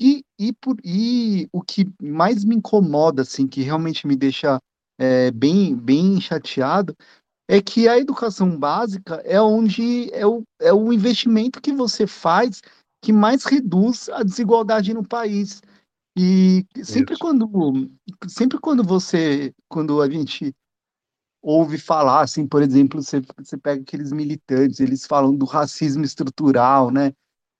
[0.00, 4.60] E, e, por, e o que mais me incomoda, assim, que realmente me deixa
[4.98, 6.94] é, bem, bem chateado,
[7.48, 12.60] é que a educação básica é onde é o, é o investimento que você faz
[13.02, 15.62] que mais reduz a desigualdade no país.
[16.18, 17.20] E sempre Isso.
[17.20, 17.48] quando
[18.26, 20.52] sempre quando você quando a gente
[21.42, 26.90] ouve falar assim, por exemplo, você, você pega aqueles militantes, eles falam do racismo estrutural,
[26.90, 27.12] né?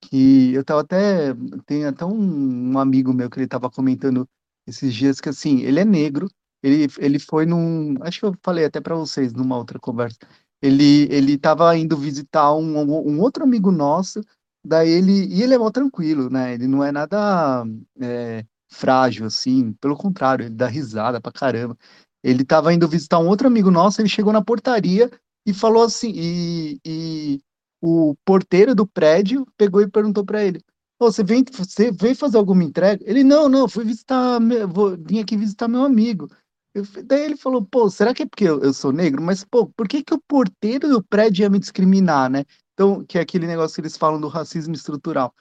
[0.08, 1.34] Que eu tava até
[1.66, 4.28] tem até um, um amigo meu que ele estava comentando
[4.66, 6.28] esses dias que assim, ele é negro,
[6.62, 7.96] ele, ele foi num.
[8.02, 10.18] Acho que eu falei até para vocês numa outra conversa.
[10.62, 14.20] Ele ele estava indo visitar um, um outro amigo nosso,
[14.64, 15.26] daí ele.
[15.26, 16.54] E ele é mó tranquilo, né?
[16.54, 17.64] Ele não é nada
[18.00, 19.72] é, frágil, assim.
[19.74, 21.76] Pelo contrário, ele dá risada pra caramba.
[22.22, 25.10] Ele estava indo visitar um outro amigo nosso, ele chegou na portaria
[25.46, 26.12] e falou assim.
[26.14, 27.40] E, e
[27.86, 30.60] o porteiro do prédio pegou e perguntou para ele:
[30.98, 33.02] você vem, você veio fazer alguma entrega?
[33.06, 36.28] Ele, não, não, fui visitar, vou, vim aqui visitar meu amigo.
[36.74, 39.22] Eu, daí ele falou, pô, será que é porque eu, eu, sou negro?
[39.22, 42.44] Mas, pô, por que, que o porteiro do prédio ia me discriminar, né?
[42.74, 45.34] Então, que é aquele negócio que eles falam do racismo estrutural.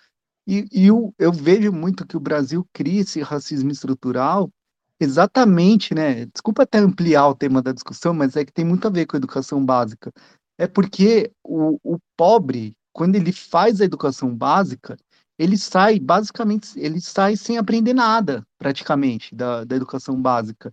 [0.48, 4.50] E, e eu, eu vejo muito que o Brasil cria esse racismo estrutural
[5.00, 6.26] exatamente, né?
[6.28, 9.16] Desculpa até ampliar o tema da discussão, mas é que tem muito a ver com
[9.16, 10.14] a educação básica.
[10.58, 14.98] É porque o, o pobre, quando ele faz a educação básica,
[15.38, 20.72] ele sai, basicamente, ele sai sem aprender nada, praticamente, da, da educação básica.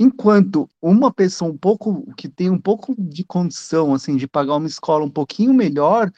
[0.00, 4.68] Enquanto uma pessoa um pouco que tem um pouco de condição assim de pagar uma
[4.68, 6.10] escola um pouquinho melhor,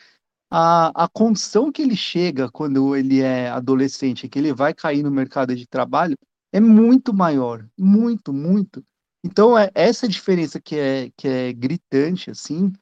[0.50, 5.10] a, a condição que ele chega quando ele é adolescente, que ele vai cair no
[5.10, 6.16] mercado de trabalho,
[6.52, 8.84] é muito maior, muito, muito.
[9.24, 12.72] Então é essa diferença que é que é gritante assim,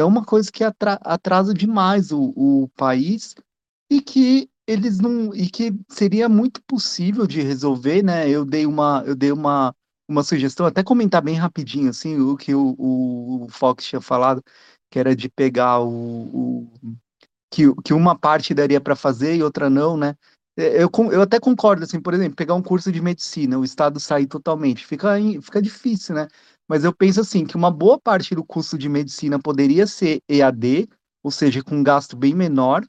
[0.00, 3.34] é uma coisa que atra, atrasa demais o, o país
[3.90, 8.28] e que eles não e que seria muito possível de resolver, né?
[8.28, 9.74] Eu dei uma eu dei uma
[10.08, 14.42] uma sugestão, até comentar bem rapidinho, assim, o que o, o, o Fox tinha falado,
[14.90, 16.70] que era de pegar o, o
[17.52, 20.16] que, que uma parte daria para fazer e outra não, né?
[20.56, 24.00] É, eu, eu até concordo, assim, por exemplo, pegar um curso de medicina, o Estado
[24.00, 26.28] sair totalmente, fica, fica difícil, né?
[26.68, 30.88] Mas eu penso assim, que uma boa parte do curso de medicina poderia ser EAD,
[31.22, 32.84] ou seja, com um gasto bem menor,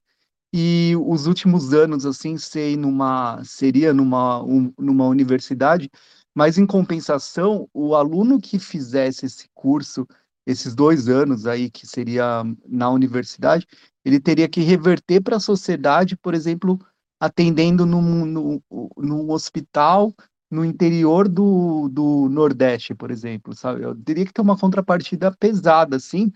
[0.53, 5.89] e os últimos anos, assim, ser numa, seria numa, um, numa universidade,
[6.35, 10.07] mas, em compensação, o aluno que fizesse esse curso,
[10.45, 13.67] esses dois anos aí, que seria na universidade,
[14.03, 16.79] ele teria que reverter para a sociedade, por exemplo,
[17.19, 18.61] atendendo num, num,
[18.97, 20.13] num hospital
[20.49, 23.83] no interior do, do Nordeste, por exemplo, sabe?
[23.83, 26.31] Eu teria que ter uma contrapartida pesada, assim,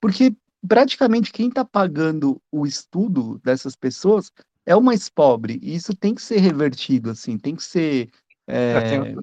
[0.00, 0.34] porque
[0.66, 4.32] praticamente quem está pagando o estudo dessas pessoas
[4.64, 8.10] é o mais pobre, e isso tem que ser revertido, assim, tem que ser.
[8.46, 9.16] É, tem...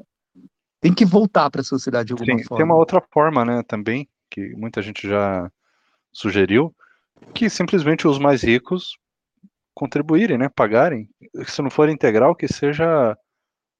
[0.81, 0.93] tem...
[0.93, 2.57] que voltar para a sociedade de alguma Sim, forma.
[2.57, 5.49] Tem uma outra forma, né, também, que muita gente já
[6.11, 6.75] sugeriu,
[7.33, 8.97] que simplesmente os mais ricos
[9.73, 11.09] contribuírem, né, pagarem.
[11.45, 13.15] Se não for integral, que seja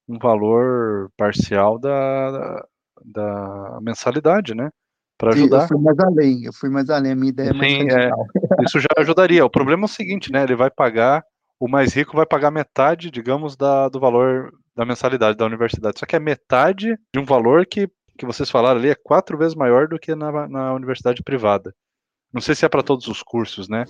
[0.07, 2.65] um valor parcial da,
[3.03, 4.69] da mensalidade, né?
[5.17, 5.63] Para ajudar.
[5.63, 8.09] eu fui mais além, eu fui mais além, a minha ideia é mais Sim, é,
[8.65, 9.45] isso já ajudaria.
[9.45, 10.43] O problema é o seguinte, né?
[10.43, 11.23] Ele vai pagar,
[11.59, 15.99] o mais rico vai pagar metade, digamos, da, do valor da mensalidade da universidade.
[15.99, 19.55] Só que é metade de um valor que, que vocês falaram ali é quatro vezes
[19.55, 21.73] maior do que na, na universidade privada.
[22.33, 23.85] Não sei se é para todos os cursos, né?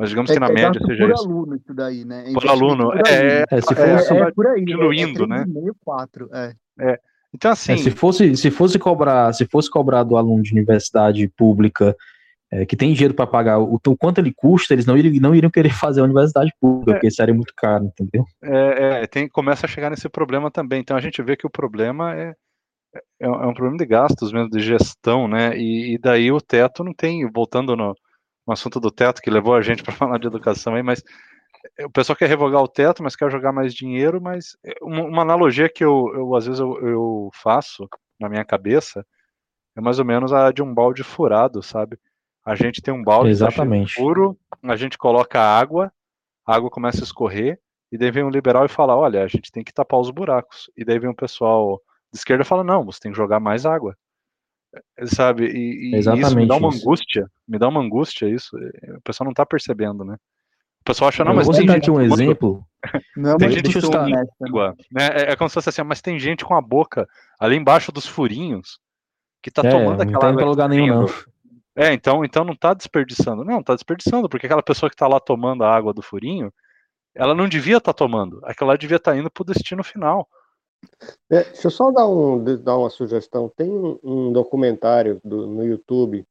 [0.00, 1.22] Mas digamos é, que na é média seja por isso.
[1.24, 2.24] Por aluno isso daí, né?
[2.26, 5.44] É por aluno, por é, é, se fosse, é, por aí, diluindo, né?
[5.46, 6.54] Meio, quatro, é.
[6.80, 6.98] é.
[7.34, 11.94] Então assim, se fosse se fosse cobrar se fosse cobrar do aluno de universidade pública
[12.50, 15.34] é, que tem dinheiro para pagar o, o, quanto ele custa, eles não iriam, não
[15.34, 18.24] iriam querer fazer a universidade pública, é, porque seria muito caro, entendeu?
[18.42, 20.80] É, é, tem, começa a chegar nesse problema também.
[20.80, 22.34] Então a gente vê que o problema é,
[23.20, 25.56] é, é um problema de gastos mesmo, de gestão, né?
[25.58, 27.94] E, e daí o teto não tem, voltando no,
[28.46, 31.02] no assunto do teto que levou a gente para falar de educação aí, mas
[31.78, 35.22] eh, o pessoal quer revogar o teto, mas quer jogar mais dinheiro, mas eh, uma,
[35.22, 37.88] analogia que eu, eu às vezes eu, eu, faço
[38.18, 39.04] na minha cabeça
[39.76, 41.98] é mais ou menos a de um balde furado, sabe?
[42.44, 43.94] A gente tem um balde Exatamente.
[43.94, 45.92] furo, a gente coloca água,
[46.46, 47.60] a água começa a escorrer,
[47.92, 50.70] e daí vem um liberal e fala, olha, a gente tem que tapar os buracos.
[50.76, 51.80] E daí vem um pessoal
[52.12, 53.96] de esquerda e fala, não, você tem que jogar mais água
[55.04, 55.46] sabe?
[55.46, 56.82] E, e isso me dá uma isso.
[56.82, 58.56] angústia, me dá uma angústia isso.
[58.96, 60.16] O pessoal não tá percebendo, né?
[60.80, 62.64] O pessoal acha, não, mas tem gente aqui um exemplo.
[63.16, 63.94] Não, tem gente com
[64.46, 65.08] água, né?
[65.12, 67.06] É, é, como se fosse assim, mas tem gente com a boca
[67.38, 68.78] ali embaixo dos furinhos
[69.42, 70.30] que tá é, tomando aquela água.
[70.30, 71.06] Não tem lugar nenhum, não.
[71.76, 73.44] É, então, então não tá desperdiçando.
[73.44, 76.52] Não, tá desperdiçando, porque aquela pessoa que tá lá tomando a água do furinho,
[77.14, 78.40] ela não devia estar tá tomando.
[78.44, 80.26] Aquela devia estar tá indo pro destino final.
[81.30, 83.50] É, deixa eu só dar, um, dar uma sugestão.
[83.54, 86.26] Tem um, um documentário do, no YouTube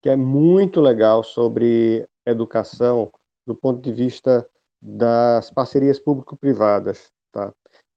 [0.00, 3.10] que é muito legal sobre educação
[3.46, 4.48] do ponto de vista
[4.80, 7.10] das parcerias público-privadas.
[7.32, 7.52] Tá?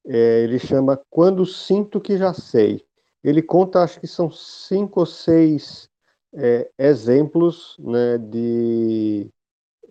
[0.05, 2.83] É, ele chama Quando Sinto Que Já Sei.
[3.23, 5.89] Ele conta, acho que são cinco ou seis
[6.33, 9.29] é, exemplos né, de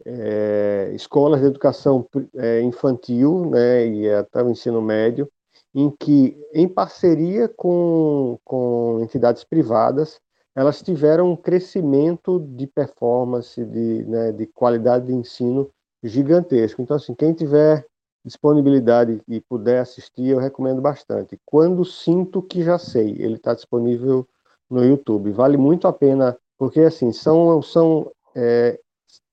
[0.05, 5.31] é, escolas de educação é, infantil né, e até o ensino médio,
[5.75, 10.21] em que, em parceria com, com entidades privadas,
[10.55, 15.71] elas tiveram um crescimento de performance, de, né, de qualidade de ensino
[16.03, 16.83] gigantesco.
[16.83, 17.87] Então, assim, quem tiver
[18.25, 21.39] disponibilidade e puder assistir, eu recomendo bastante.
[21.47, 24.27] Quando sinto que já sei, ele está disponível
[24.69, 25.33] no YouTube.
[25.33, 28.79] Vale muito a pena, porque assim são são é,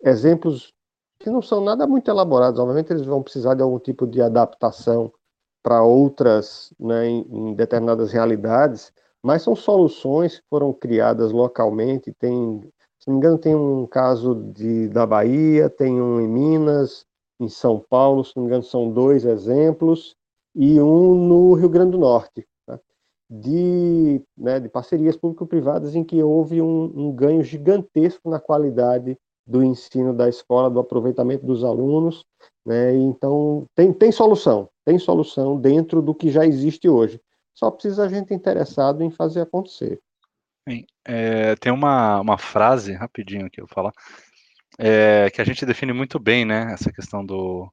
[0.03, 0.73] exemplos
[1.19, 2.59] que não são nada muito elaborados.
[2.59, 5.11] Obviamente eles vão precisar de algum tipo de adaptação
[5.67, 12.13] para outras, né, em, em, determinadas realidades, mas são soluções que foram criadas localmente.
[12.17, 12.61] Tem,
[12.97, 17.05] se não me engano, tem um caso de, da Bahia, tem um em Minas,
[17.37, 20.15] em São Paulo, se não me engano, são dois exemplos,
[20.55, 22.79] e um no Rio Grande do Norte, tá?
[23.29, 29.61] de, né, de parcerias público-privadas em que houve um, um ganho gigantesco na qualidade do
[29.61, 32.23] ensino da escola, do aproveitamento dos alunos,
[32.65, 32.95] né?
[32.95, 37.19] Então tem, tem solução, tem solução dentro do que já existe hoje.
[37.53, 39.99] Só precisa a gente interessado em fazer acontecer.
[40.65, 43.91] Bem, é, tem uma, uma frase, rapidinho que eu vou falar,
[44.79, 46.71] é, que a gente define muito bem, né?
[46.71, 47.69] Essa questão do,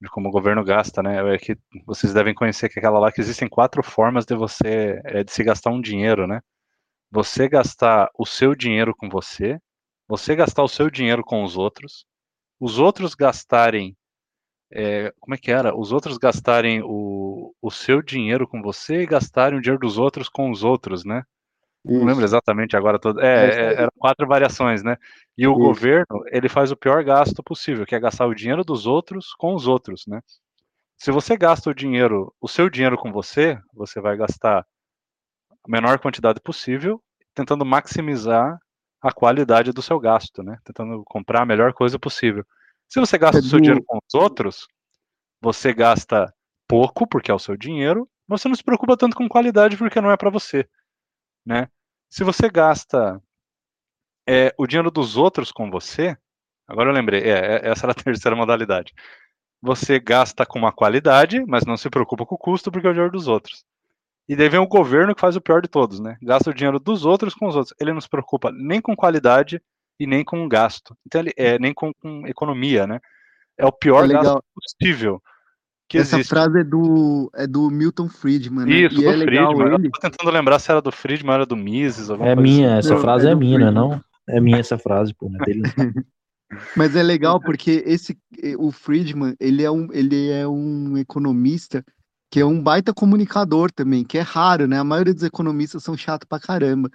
[0.00, 1.32] de como o governo gasta, né?
[1.32, 1.56] É que
[1.86, 5.44] vocês devem conhecer que aquela lá que existem quatro formas de você é, de se
[5.44, 6.40] gastar um dinheiro, né?
[7.12, 9.60] Você gastar o seu dinheiro com você,
[10.08, 12.04] você gastar o seu dinheiro com os outros,
[12.58, 13.96] os outros gastarem
[14.70, 15.74] é, como é que era?
[15.76, 20.28] Os outros gastarem o, o seu dinheiro com você e gastarem o dinheiro dos outros
[20.28, 21.22] com os outros, né?
[21.86, 21.98] Isso.
[21.98, 23.20] Não lembro exatamente agora todo.
[23.20, 24.96] É, é, é eram quatro variações, né?
[25.36, 25.60] E o Isso.
[25.60, 29.54] governo ele faz o pior gasto possível, que é gastar o dinheiro dos outros com
[29.54, 30.20] os outros, né?
[30.98, 34.66] Se você gasta o dinheiro, o seu dinheiro com você, você vai gastar
[35.64, 37.00] a menor quantidade possível,
[37.34, 38.58] tentando maximizar
[39.00, 40.58] a qualidade do seu gasto, né?
[40.64, 42.44] Tentando comprar a melhor coisa possível.
[42.88, 44.66] Se você gasta o seu dinheiro com os outros,
[45.40, 46.32] você gasta
[46.66, 50.00] pouco, porque é o seu dinheiro, mas você não se preocupa tanto com qualidade, porque
[50.00, 50.68] não é para você.
[51.44, 51.68] Né?
[52.10, 53.22] Se você gasta
[54.26, 56.16] é, o dinheiro dos outros com você,
[56.66, 58.94] agora eu lembrei, é, é essa era a terceira modalidade.
[59.60, 62.92] Você gasta com uma qualidade, mas não se preocupa com o custo, porque é o
[62.92, 63.64] dinheiro dos outros.
[64.28, 66.16] E daí vem o governo que faz o pior de todos, né?
[66.22, 67.74] Gasta o dinheiro dos outros com os outros.
[67.80, 69.60] Ele não se preocupa nem com qualidade
[69.98, 70.96] e nem com gasto.
[71.06, 73.00] Então, ele, é, nem com, com, economia, né?
[73.58, 75.20] é o pior é gasto possível.
[75.92, 76.28] Essa existe.
[76.28, 78.72] frase é do, é do Milton Friedman, né?
[78.72, 79.74] Isso, e do é Friedman.
[79.74, 79.86] Ele...
[79.86, 82.10] Eu tô tentando lembrar se era do Friedman, era do Mises.
[82.10, 82.78] É minha, assim.
[82.78, 84.00] essa não, frase é, é minha, não?
[84.28, 85.62] É minha essa frase, pô, não é dele.
[86.76, 88.18] Mas é legal porque esse,
[88.58, 91.82] o Friedman, ele é um, ele é um economista
[92.30, 94.78] que é um baita comunicador também, que é raro, né?
[94.78, 96.90] A maioria dos economistas são chatos pra caramba.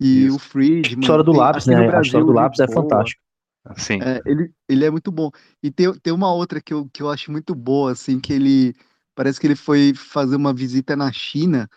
[0.00, 0.36] E Isso.
[0.36, 0.98] o Friedman.
[0.98, 1.74] A história do lápis, né?
[1.76, 3.20] Brasil, a história do lápis é fantástica.
[3.76, 3.98] Sim.
[4.00, 5.30] É, ele, ele é muito bom.
[5.62, 8.74] E tem, tem uma outra que eu, que eu acho muito boa, assim, que ele.
[9.14, 11.68] Parece que ele foi fazer uma visita na China,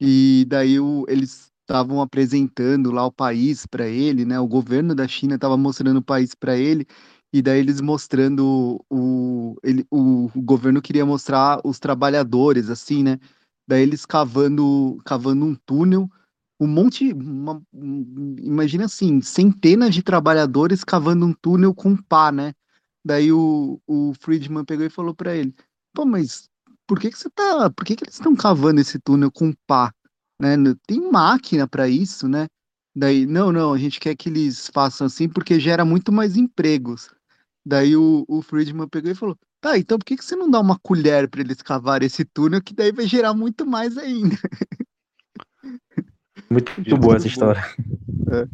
[0.00, 4.38] e daí o, eles estavam apresentando lá o país para ele, né?
[4.38, 6.86] O governo da China estava mostrando o país para ele,
[7.32, 13.18] e daí eles mostrando o, ele, o, o governo queria mostrar os trabalhadores, assim, né?
[13.68, 16.08] Daí eles cavando, cavando um túnel
[16.60, 17.62] um monte, uma,
[18.42, 22.52] imagina assim, centenas de trabalhadores cavando um túnel com pá, né?
[23.04, 25.54] Daí o, o Friedman pegou e falou para ele:
[25.94, 26.50] "Pô, mas
[26.86, 29.92] por que que você tá, por que que eles estão cavando esse túnel com pá,
[30.40, 30.56] né?
[30.86, 32.46] Tem máquina para isso, né?"
[32.94, 37.10] Daí, não, não, a gente quer que eles façam assim porque gera muito mais empregos.
[37.64, 40.60] Daí o, o Friedman pegou e falou: Tá, então por que, que você não dá
[40.60, 44.36] uma colher para eles cavar esse túnel que daí vai gerar muito mais ainda?
[46.48, 47.60] Muito, muito boa essa história.
[48.32, 48.46] É.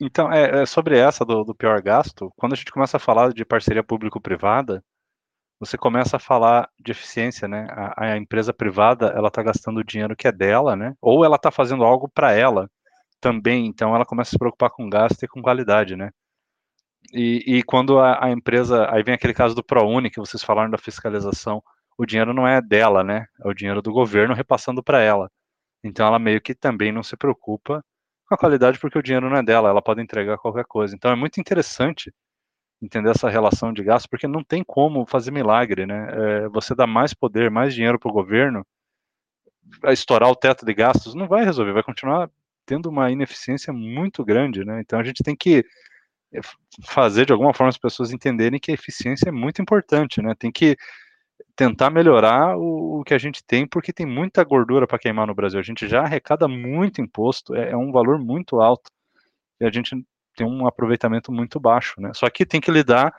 [0.00, 3.32] Então, é, é, sobre essa do, do, pior gasto, quando a gente começa a falar
[3.32, 4.82] de parceria público-privada,
[5.58, 7.66] você começa a falar de eficiência, né?
[7.70, 10.94] A, a empresa privada, ela está gastando o dinheiro que é dela, né?
[11.00, 12.68] Ou ela está fazendo algo para ela
[13.20, 16.10] também, então ela começa a se preocupar com gasto e com qualidade, né?
[17.12, 20.70] E, e quando a, a, empresa, aí vem aquele caso do ProUni, que vocês falaram
[20.70, 21.62] da fiscalização,
[21.96, 23.26] o dinheiro não é dela, né?
[23.42, 25.30] É o dinheiro do governo repassando para ela.
[25.84, 27.84] Então ela meio que também não se preocupa
[28.26, 30.94] com a qualidade porque o dinheiro não é dela, ela pode entregar qualquer coisa.
[30.94, 32.12] Então é muito interessante
[32.82, 36.08] entender essa relação de gasto, porque não tem como fazer milagre, né?
[36.44, 38.66] É, você dá mais poder, mais dinheiro para o governo,
[39.86, 42.30] estourar o teto de gastos, não vai resolver, vai continuar
[42.66, 44.80] tendo uma ineficiência muito grande, né?
[44.80, 45.64] Então a gente tem que
[46.32, 46.40] é,
[46.86, 50.34] fazer de alguma forma as pessoas entenderem que a eficiência é muito importante, né?
[50.38, 50.76] Tem que
[51.56, 55.34] tentar melhorar o, o, que a gente tem, porque tem muita gordura para queimar no
[55.34, 55.60] Brasil.
[55.60, 58.90] A gente já arrecada muito imposto, é, é, um valor muito alto,
[59.60, 60.04] e a gente
[60.36, 62.12] tem um aproveitamento muito baixo, né?
[62.14, 63.14] Só que tem que lidar,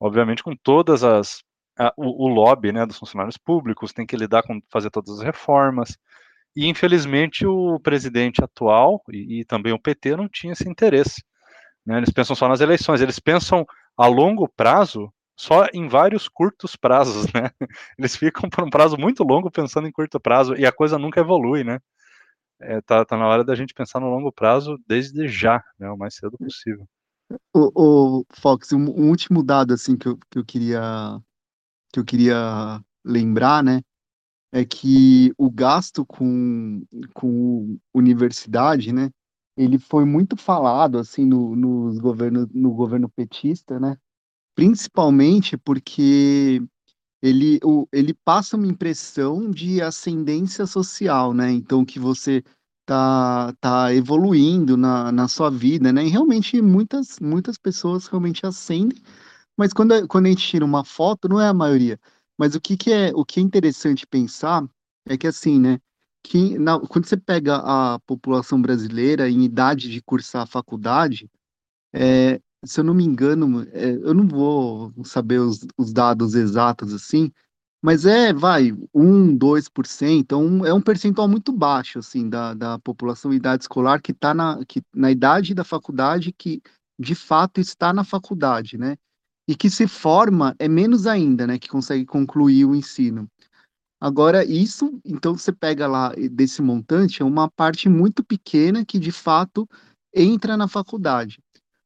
[0.00, 1.42] obviamente, com todas as
[1.78, 5.22] a, o, o, lobby, né, dos funcionários públicos, tem que lidar com fazer todas as
[5.22, 5.98] reformas.
[6.54, 11.24] E infelizmente o presidente atual e, e também o PT não tinha esse interesse.
[11.84, 11.96] Né?
[11.98, 13.66] Eles pensam só nas eleições, eles pensam
[13.96, 15.12] a longo prazo
[15.42, 17.50] só em vários curtos prazos, né?
[17.98, 21.18] Eles ficam por um prazo muito longo pensando em curto prazo e a coisa nunca
[21.18, 21.80] evolui, né?
[22.60, 25.90] É, tá, tá na hora da gente pensar no longo prazo desde já, né?
[25.90, 26.86] O mais cedo possível.
[27.52, 31.20] O, o Fox, um, um, último dado assim que eu, que eu queria
[31.92, 33.82] que eu queria lembrar, né?
[34.52, 39.10] É que o gasto com, com universidade, né?
[39.56, 43.96] Ele foi muito falado assim no, nos governo, no governo petista, né?
[44.54, 46.62] Principalmente porque
[47.22, 51.50] ele, o, ele passa uma impressão de ascendência social, né?
[51.52, 52.42] Então, que você
[52.84, 56.04] tá, tá evoluindo na, na sua vida, né?
[56.04, 59.00] E realmente muitas, muitas pessoas realmente ascendem,
[59.56, 61.98] mas quando, quando a gente tira uma foto, não é a maioria.
[62.38, 64.66] Mas o que, que é o que é interessante pensar
[65.06, 65.78] é que assim, né?
[66.24, 71.30] Que na, quando você pega a população brasileira em idade de cursar a faculdade,
[71.92, 76.94] é, se eu não me engano, é, eu não vou saber os, os, dados exatos
[76.94, 77.32] assim,
[77.82, 83.32] mas é, vai, 1, 2%, então é um percentual muito baixo, assim, da, da população
[83.32, 86.62] idade escolar que está na, que, na idade da faculdade, que
[86.98, 88.96] de fato está na faculdade, né?
[89.48, 91.58] E que se forma é menos ainda, né?
[91.58, 93.28] Que consegue concluir o ensino.
[94.00, 99.10] Agora, isso, então você pega lá desse montante, é uma parte muito pequena que de
[99.10, 99.68] fato
[100.14, 101.40] entra na faculdade.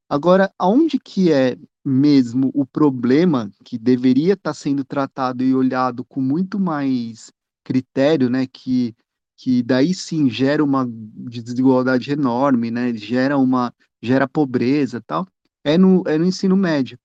[0.09, 6.05] Agora, aonde que é mesmo o problema que deveria estar tá sendo tratado e olhado
[6.05, 7.33] com muito mais
[7.65, 8.95] critério, né, que,
[9.37, 15.27] que daí sim gera uma desigualdade enorme, né, gera uma gera pobreza tal,
[15.65, 16.97] é no, é no ensino médio.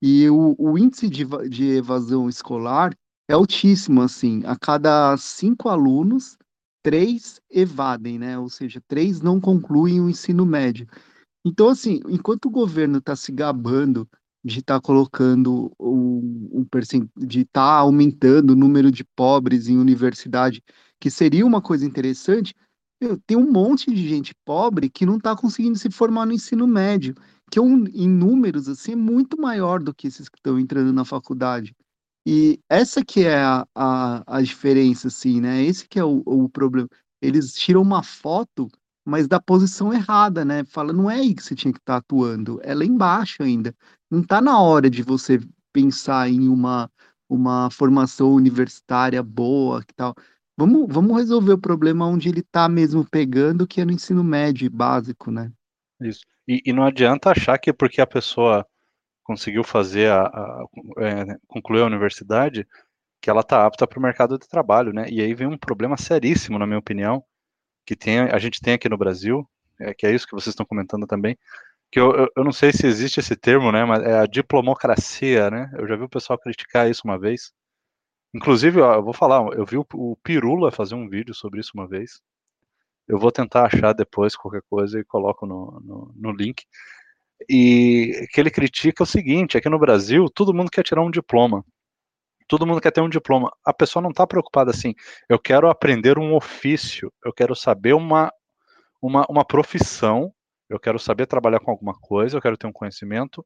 [0.00, 2.96] E o, o índice de, de evasão escolar
[3.28, 6.38] é altíssimo, assim, a cada cinco alunos,
[6.82, 10.86] três evadem, né, ou seja, três não concluem o ensino médio.
[11.48, 14.08] Então, assim, enquanto o governo está se gabando
[14.44, 16.66] de estar tá colocando um
[17.16, 20.60] de estar tá aumentando o número de pobres em universidade,
[21.00, 22.52] que seria uma coisa interessante,
[23.00, 26.66] meu, tem um monte de gente pobre que não está conseguindo se formar no ensino
[26.66, 27.14] médio,
[27.48, 30.92] que é um, em números assim é muito maior do que esses que estão entrando
[30.92, 31.72] na faculdade.
[32.26, 35.62] E essa que é a, a, a diferença, assim, né?
[35.62, 36.88] Esse que é o, o problema.
[37.22, 38.68] Eles tiram uma foto,
[39.06, 40.64] mas da posição errada, né?
[40.64, 43.72] Fala, não é aí que você tinha que estar tá atuando, é lá embaixo ainda.
[44.10, 45.38] Não está na hora de você
[45.72, 46.90] pensar em uma,
[47.28, 50.12] uma formação universitária boa, que tal.
[50.58, 54.68] Vamos, vamos resolver o problema onde ele está mesmo pegando, que é no ensino médio
[54.70, 55.52] básico, né?
[56.00, 56.26] Isso.
[56.48, 58.66] E, e, não adianta achar que porque a pessoa
[59.22, 60.64] conseguiu fazer a, a
[60.98, 62.66] é, concluir a universidade,
[63.20, 65.06] que ela está apta para o mercado de trabalho, né?
[65.10, 67.22] E aí vem um problema seríssimo, na minha opinião,
[67.86, 69.48] que tem, a gente tem aqui no Brasil,
[69.80, 71.38] é, que é isso que vocês estão comentando também,
[71.90, 73.84] que eu, eu, eu, não sei se existe esse termo, né?
[73.84, 75.70] Mas é a diplomocracia, né?
[75.78, 77.52] Eu já vi o pessoal criticar isso uma vez.
[78.34, 81.70] Inclusive, ó, eu vou falar, eu vi o, o Pirula fazer um vídeo sobre isso
[81.74, 82.20] uma vez.
[83.08, 86.64] Eu vou tentar achar depois qualquer coisa e coloco no, no, no link.
[87.48, 91.64] E que ele critica o seguinte: aqui no Brasil, todo mundo quer tirar um diploma.
[92.48, 93.50] Todo mundo quer ter um diploma.
[93.64, 94.94] A pessoa não está preocupada assim.
[95.28, 97.12] Eu quero aprender um ofício.
[97.24, 98.32] Eu quero saber uma,
[99.02, 100.32] uma, uma profissão.
[100.68, 102.36] Eu quero saber trabalhar com alguma coisa.
[102.36, 103.44] Eu quero ter um conhecimento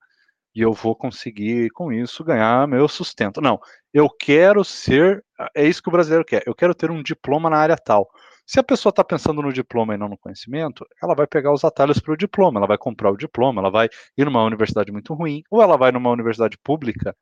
[0.54, 3.40] e eu vou conseguir com isso ganhar meu sustento.
[3.40, 3.58] Não,
[3.92, 5.24] eu quero ser,
[5.54, 6.42] é isso que o brasileiro quer.
[6.46, 8.08] Eu quero ter um diploma na área tal.
[8.46, 11.64] Se a pessoa está pensando no diploma e não no conhecimento, ela vai pegar os
[11.64, 13.88] atalhos para o diploma, ela vai comprar o diploma, ela vai
[14.18, 17.14] ir numa universidade muito ruim, ou ela vai numa universidade pública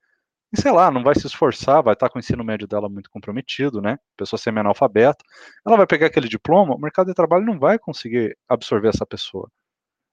[0.52, 3.10] e sei lá, não vai se esforçar, vai estar com o ensino médio dela muito
[3.10, 3.98] comprometido, né?
[4.16, 5.22] Pessoa semi-analfabeta,
[5.66, 9.50] ela vai pegar aquele diploma, o mercado de trabalho não vai conseguir absorver essa pessoa.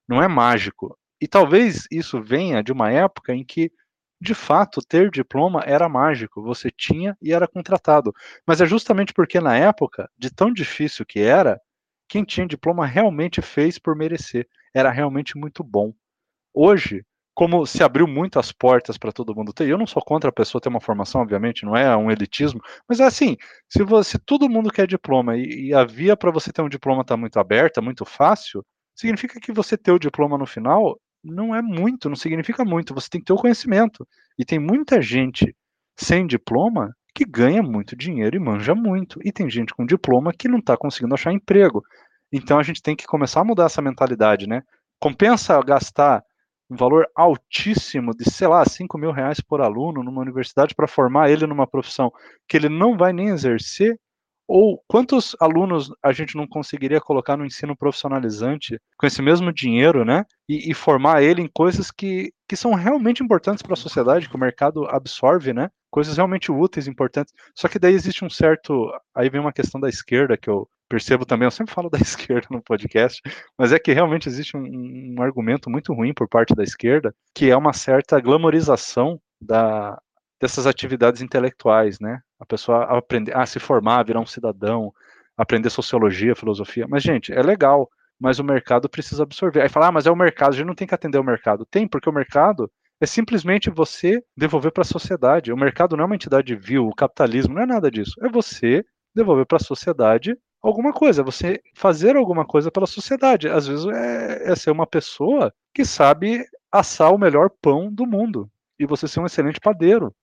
[0.08, 0.98] Não é mágico.
[1.22, 3.72] E talvez isso venha de uma época em que,
[4.20, 8.14] de fato, ter diploma era mágico, você tinha e era contratado.
[8.46, 11.60] Mas é justamente porque na época, de tão difícil que era,
[12.08, 14.48] quem tinha diploma realmente fez por merecer.
[14.74, 15.94] Era realmente muito bom.
[16.54, 17.06] Hoje,
[17.36, 20.62] como se abriu muitas portas para todo mundo ter, eu não sou contra a pessoa
[20.62, 23.36] ter uma formação, obviamente, não é um elitismo, mas é assim,
[23.70, 27.02] se você todo mundo quer diploma e, e a via para você ter um diploma
[27.02, 28.66] está muito aberta, muito fácil,
[28.96, 32.94] significa que você ter o diploma no final não é muito, não significa muito.
[32.94, 34.08] Você tem que ter o conhecimento.
[34.38, 35.56] E tem muita gente
[35.98, 39.20] sem diploma que ganha muito dinheiro e manja muito.
[39.24, 41.84] E tem gente com diploma que não está conseguindo achar emprego.
[42.32, 44.62] Então a gente tem que começar a mudar essa mentalidade, né?
[45.00, 46.24] Compensa gastar
[46.70, 51.30] um valor altíssimo de, sei lá, 5 mil reais por aluno numa universidade para formar
[51.30, 52.12] ele numa profissão
[52.48, 54.00] que ele não vai nem exercer
[54.48, 60.06] ou quantos alunos a gente não conseguiria colocar no ensino profissionalizante com esse mesmo dinheiro,
[60.06, 60.24] né?
[60.48, 64.36] E, e formar ele em coisas que, que são realmente importantes para a sociedade, que
[64.36, 65.70] o mercado absorve, né?
[65.96, 67.34] Coisas realmente úteis, importantes.
[67.56, 68.92] Só que daí existe um certo.
[69.16, 72.50] Aí vem uma questão da esquerda que eu percebo também, eu sempre falo da esquerda
[72.52, 73.22] no podcast,
[73.58, 77.50] mas é que realmente existe um, um argumento muito ruim por parte da esquerda, que
[77.50, 79.98] é uma certa glamorização da,
[80.38, 82.20] dessas atividades intelectuais, né?
[82.42, 84.92] A pessoa aprender a se formar, virar um cidadão,
[85.38, 86.86] aprender sociologia, filosofia.
[86.90, 87.90] Mas, gente, é legal,
[88.20, 89.62] mas o mercado precisa absorver.
[89.62, 91.66] Aí fala, ah, mas é o mercado, a gente não tem que atender o mercado.
[91.66, 92.70] Tem, porque o mercado
[93.02, 95.52] é simplesmente você devolver para a sociedade.
[95.52, 98.14] O mercado não é uma entidade vil, o capitalismo não é nada disso.
[98.22, 98.84] É você
[99.14, 103.48] devolver para a sociedade alguma coisa, é você fazer alguma coisa pela sociedade.
[103.48, 108.50] Às vezes é, é ser uma pessoa que sabe assar o melhor pão do mundo
[108.80, 110.14] e você ser um excelente padeiro.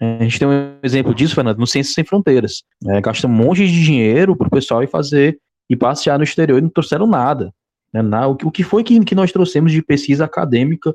[0.00, 2.64] A gente tem um exemplo disso, Fernando, no Ciências Sem Fronteiras.
[2.88, 5.38] É, gasta um monte de dinheiro para o pessoal ir fazer
[5.70, 7.54] e passear no exterior e não trouxeram nada.
[7.92, 8.02] Né?
[8.26, 10.92] O que foi que, que nós trouxemos de pesquisa acadêmica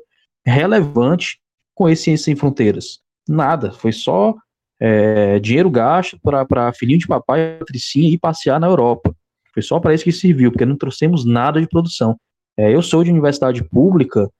[0.48, 1.38] relevante
[1.74, 3.00] com esse Ciências Sem Fronteiras?
[3.28, 3.72] Nada.
[3.72, 4.34] Foi só
[4.80, 9.14] é, dinheiro gasto para filhinho de papai e patricinha ir passear na Europa.
[9.52, 12.16] Foi só para isso que serviu, porque não trouxemos nada de produção.
[12.56, 14.30] É, eu sou de universidade pública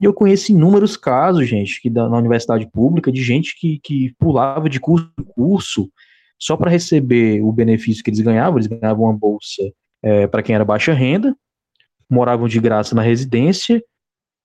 [0.00, 4.14] e eu conheço inúmeros casos, gente, que da, na universidade pública, de gente que, que
[4.18, 5.88] pulava de curso em curso
[6.38, 8.58] só para receber o benefício que eles ganhavam.
[8.58, 9.62] Eles ganhavam uma bolsa
[10.02, 11.34] é, para quem era baixa renda,
[12.10, 13.82] moravam de graça na residência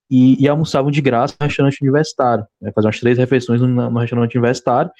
[0.10, 2.46] e, e almoçavam de graça no restaurante universitário.
[2.62, 4.92] Né, faziam umas três refeições no, no, restaurante universitário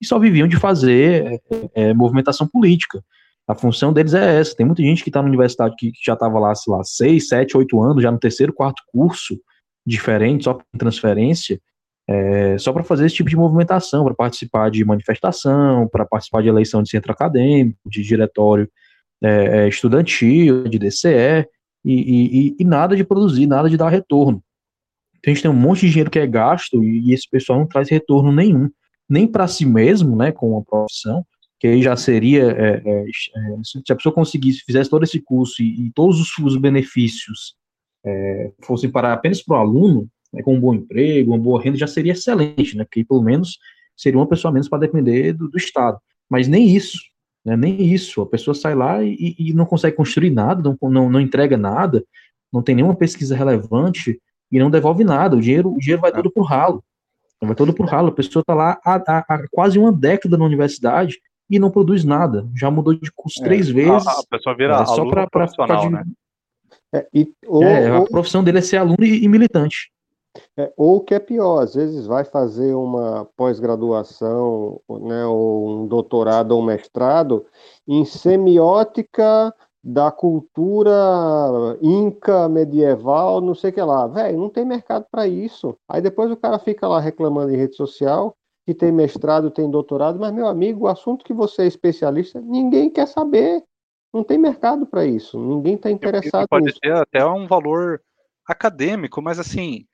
[0.00, 1.40] e só viviam de fazer
[1.74, 3.02] é, é, movimentação política.
[3.48, 4.54] A função deles é essa.
[4.54, 7.28] Tem muita gente que está na universidade que, que já estava lá, sei lá, seis,
[7.28, 9.40] sete, oito anos, já no terceiro, quarto curso,
[9.84, 11.60] diferente, só com transferência,
[12.08, 16.48] é, só para fazer esse tipo de movimentação, para participar de manifestação, para participar de
[16.48, 18.68] eleição de centro acadêmico, de diretório
[19.22, 21.46] é, é estudantil, de DCE,
[21.84, 24.42] e, e, e, nada de produzir, nada de dar retorno.
[25.20, 27.58] Então a gente tem um monte de dinheiro que é gasto e, e esse pessoal
[27.58, 28.68] não traz retorno nenhum,
[29.08, 31.24] nem para si mesmo, né, com a profissão,
[31.58, 33.06] que aí já seria, é, é, é
[33.62, 37.54] se a pessoa conseguisse, fizesse todo esse curso e, e todos os, os benefícios
[38.04, 41.76] é, fossem para apenas para o aluno, né, com um bom emprego, uma boa renda,
[41.76, 43.58] já seria excelente, né, porque pelo menos
[43.94, 45.98] seria uma pessoa menos para depender do, do, Estado.
[46.30, 46.98] Mas nem isso,
[47.44, 48.22] né, nem isso.
[48.22, 52.02] A pessoa sai lá e, e não consegue construir nada, não, não, não entrega nada,
[52.50, 54.18] não tem nenhuma pesquisa relevante
[54.50, 55.36] e não devolve nada.
[55.36, 56.84] O dinheiro, o dinheiro vai todo para o ralo.
[57.40, 58.08] Vai todo para o ralo.
[58.08, 61.18] A pessoa está lá há, há, há, quase uma década na universidade
[61.48, 62.46] e não produz nada.
[62.54, 64.06] Já mudou de curso é, três vezes.
[64.06, 66.04] A, a pessoa vira é, só para profissional, de, né?
[66.92, 69.90] É, e, ou, é, a profissão dele é ser aluno e, e militante.
[70.56, 75.86] É, ou o que é pior, às vezes vai fazer uma pós-graduação, né, ou um
[75.88, 77.44] doutorado ou um mestrado
[77.86, 79.52] em semiótica
[79.82, 80.94] da cultura
[81.80, 84.06] inca medieval, não sei o que lá.
[84.06, 85.76] Velho, não tem mercado para isso.
[85.88, 88.36] Aí depois o cara fica lá reclamando em rede social
[88.66, 92.90] que tem mestrado, tem doutorado, mas meu amigo, o assunto que você é especialista, ninguém
[92.90, 93.64] quer saber.
[94.12, 95.38] Não tem mercado para isso.
[95.38, 96.78] Ninguém está interessado pode nisso.
[96.82, 98.02] Pode ter até um valor
[98.44, 99.86] acadêmico, mas assim,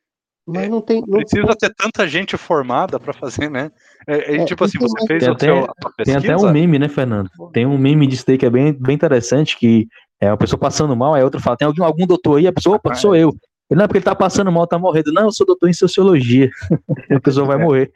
[0.47, 1.03] mas não tem.
[1.07, 3.71] Não precisa ter tanta gente formada para fazer, né?
[4.07, 5.67] É, é, tipo assim, você fez tem até, seu,
[6.05, 7.29] Tem até um meme, né, Fernando?
[7.53, 9.89] Tem um meme de steak que é bem, bem interessante, que
[10.21, 12.47] é a pessoa passando mal, aí outro fala, tem algum, algum doutor aí?
[12.47, 13.31] A pessoa, opa, sou eu.
[13.69, 15.13] Ele, não, é porque ele tá passando mal, tá morrendo.
[15.13, 16.49] Não, eu sou doutor em sociologia.
[17.11, 17.93] a pessoa vai morrer.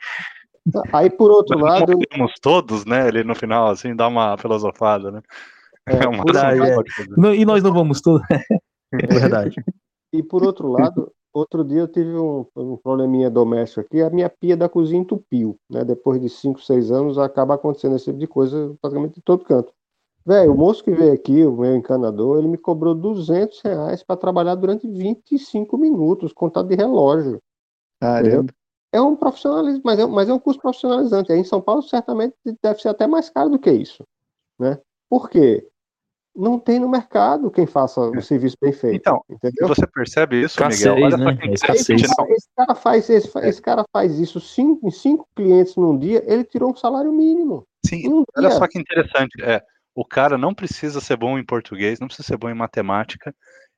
[0.92, 1.92] Aí, por outro Mas lado.
[1.92, 3.06] Morremos todos, né?
[3.08, 5.20] Ele no final, assim, dá uma filosofada, né?
[5.86, 6.24] É, é uma
[7.30, 7.36] é.
[7.36, 8.26] E nós não vamos todos.
[8.92, 9.54] é verdade.
[10.12, 14.28] E por outro lado, Outro dia eu tive um, um, probleminha doméstico aqui, a minha
[14.28, 15.84] pia da cozinha entupiu, né?
[15.84, 19.72] Depois de 5, 6 anos acaba acontecendo esse tipo de coisa praticamente em todo canto.
[20.26, 24.16] Velho, o moço que veio aqui, o meu encanador, ele me cobrou 200 reais para
[24.16, 27.40] trabalhar durante 25 minutos, contado de relógio.
[28.00, 28.52] Caramba.
[28.92, 31.32] É um profissionalismo, mas é, mas é um curso profissionalizante.
[31.32, 34.04] Aí em São Paulo, certamente, deve ser até mais caro do que isso.
[34.58, 34.78] Né?
[35.08, 35.66] Por quê?
[36.34, 38.20] Não tem no mercado quem faça o é.
[38.20, 38.96] serviço bem feito.
[38.96, 39.68] Então, entendeu?
[39.68, 40.94] você percebe isso, Miguel?
[40.94, 41.38] Olha né?
[41.56, 43.48] só esse, esse, cara faz, esse, é.
[43.48, 47.64] esse, cara faz isso cinco, em cinco clientes num dia, ele tirou um salário mínimo.
[47.84, 48.58] Sim, um olha dia.
[48.58, 49.42] só que interessante.
[49.42, 49.62] É,
[49.94, 53.34] o cara não precisa ser bom em português, não precisa ser bom em matemática,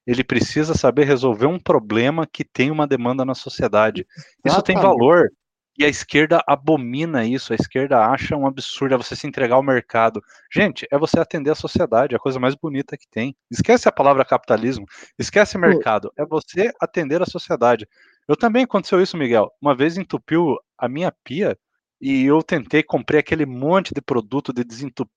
[0.06, 4.06] ele precisa saber resolver um problema que tem uma demanda na sociedade.
[4.44, 5.30] Isso tem valor.
[5.78, 9.62] E a esquerda abomina isso, a esquerda acha um absurdo, é você se entregar ao
[9.62, 10.22] mercado.
[10.52, 13.34] Gente, é você atender a sociedade, é a coisa mais bonita que tem.
[13.50, 14.84] Esquece a palavra capitalismo,
[15.18, 17.88] esquece mercado, é você atender a sociedade.
[18.28, 19.50] Eu também aconteceu isso, Miguel.
[19.60, 21.56] Uma vez entupiu a minha pia
[22.00, 25.10] e eu tentei, comprei aquele monte de produto de desentupir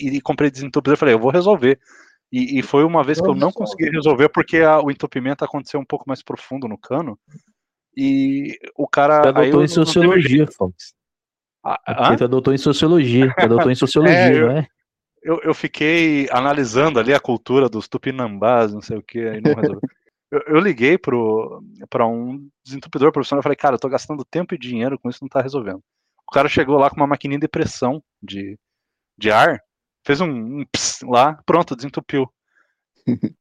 [0.00, 0.94] e, comprei desentupidor.
[0.94, 1.80] Eu falei, eu vou resolver.
[2.30, 5.80] E, e foi uma vez que eu não consegui resolver porque a, o entupimento aconteceu
[5.80, 7.18] um pouco mais profundo no cano.
[7.96, 9.22] E o cara.
[9.22, 10.94] Você adotou em sociologia, Fox.
[11.64, 13.32] Ah, Você adotou em sociologia.
[13.32, 14.66] Você adotou em sociologia, é, não é?
[15.22, 19.54] Eu, eu fiquei analisando ali a cultura dos tupinambás, não sei o que, aí não
[19.54, 19.80] resolveu.
[20.30, 24.58] eu, eu liguei para um desentupidor profissional e falei, cara, eu tô gastando tempo e
[24.58, 25.82] dinheiro com isso, não tá resolvendo.
[26.28, 28.56] O cara chegou lá com uma maquininha de pressão de,
[29.18, 29.60] de ar,
[30.04, 32.30] fez um, um pss, lá, pronto, desentupiu.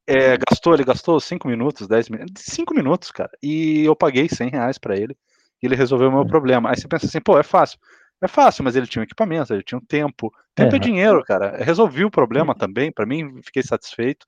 [0.08, 3.32] É, gastou, ele gastou 5 minutos, 10 minutos, 5 minutos, cara.
[3.42, 5.18] E eu paguei 100 reais pra ele.
[5.62, 6.28] E ele resolveu o meu é.
[6.28, 6.70] problema.
[6.70, 7.80] Aí você pensa assim, pô, é fácil.
[8.22, 10.32] É fácil, mas ele tinha um equipamento, ele tinha um tempo.
[10.54, 11.58] Tempo é, é dinheiro, cara.
[11.58, 12.56] Resolvi o problema é.
[12.60, 14.26] também, para mim, fiquei satisfeito.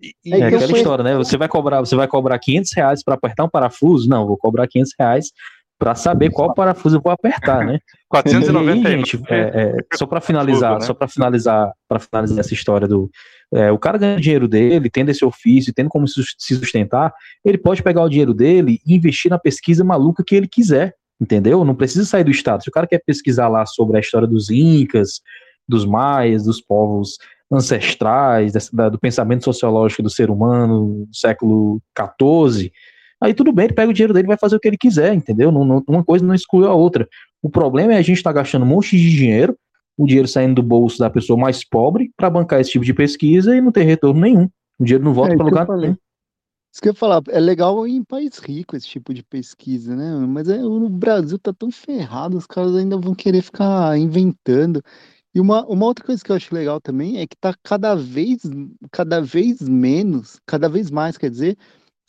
[0.00, 0.78] E, e é aquela fui...
[0.78, 1.16] história, né?
[1.16, 4.08] Você vai cobrar, você vai cobrar 500 reais para apertar um parafuso?
[4.08, 5.32] Não, vou cobrar 500 reais
[5.78, 7.78] para saber qual parafuso eu vou apertar, né?
[8.08, 10.86] 490 e aí, gente, é, é, só para finalizar, Tudo, né?
[10.86, 13.10] só para finalizar, para finalizar essa história do
[13.52, 17.12] é, o cara ganha dinheiro dele, tendo esse ofício, tendo como se sustentar,
[17.44, 21.64] ele pode pegar o dinheiro dele e investir na pesquisa maluca que ele quiser, entendeu?
[21.64, 22.62] Não precisa sair do estado.
[22.62, 25.20] Se o cara quer pesquisar lá sobre a história dos incas,
[25.68, 27.18] dos maias, dos povos
[27.50, 28.52] ancestrais,
[28.90, 32.72] do pensamento sociológico do ser humano do século XIV,
[33.20, 35.14] Aí tudo bem, ele pega o dinheiro dele e vai fazer o que ele quiser,
[35.14, 35.50] entendeu?
[35.50, 37.08] Não, não, uma coisa não exclui a outra.
[37.42, 39.56] O problema é a gente estar tá gastando um monte de dinheiro,
[39.96, 43.56] o dinheiro saindo do bolso da pessoa mais pobre para bancar esse tipo de pesquisa
[43.56, 44.48] e não ter retorno nenhum.
[44.78, 45.96] O dinheiro não volta é, para lugar nenhum.
[46.72, 50.12] Isso que eu ia falar, é legal em país rico esse tipo de pesquisa, né?
[50.28, 54.82] Mas é, o Brasil tá tão ferrado, os caras ainda vão querer ficar inventando.
[55.34, 58.42] E uma, uma outra coisa que eu acho legal também é que tá cada vez,
[58.90, 61.56] cada vez menos, cada vez mais, quer dizer,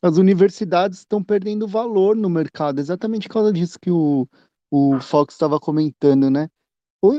[0.02, 4.28] as universidades estão perdendo valor no mercado, exatamente por causa disso que o,
[4.72, 6.50] o Fox estava comentando, né?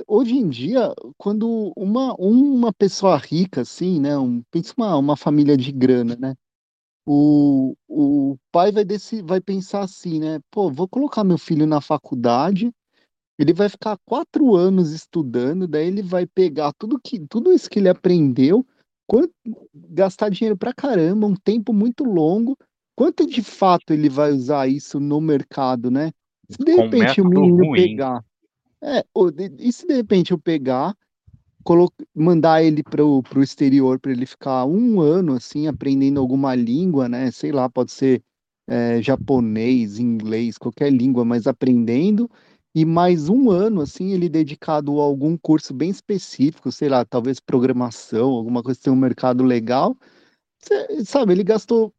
[0.07, 4.19] Hoje em dia, quando uma, uma pessoa rica, assim, né?
[4.19, 6.35] Um, pensa uma, uma família de grana, né?
[7.07, 10.41] O, o pai vai, desse, vai pensar assim, né?
[10.51, 12.73] Pô, vou colocar meu filho na faculdade
[13.39, 17.79] Ele vai ficar quatro anos estudando, daí ele vai pegar tudo, que, tudo isso que
[17.79, 18.67] ele aprendeu,
[19.09, 19.33] quanto,
[19.75, 22.57] gastar dinheiro pra caramba, um tempo muito longo.
[22.95, 26.13] Quanto de fato ele vai usar isso no mercado, né?
[26.49, 27.89] Se de repente o menino ruim.
[27.89, 28.25] pegar.
[28.83, 29.05] É,
[29.59, 30.95] e se de repente eu pegar,
[32.15, 37.31] mandar ele para o exterior para ele ficar um ano assim aprendendo alguma língua, né?
[37.31, 38.23] Sei lá, pode ser
[38.69, 42.31] é, japonês, inglês, qualquer língua, mas aprendendo
[42.81, 47.41] e mais um ano, assim, ele dedicado a algum curso bem específico, sei lá, talvez
[47.41, 49.97] programação, alguma coisa que tem um mercado legal,
[50.61, 51.93] Cê, sabe, ele gastou,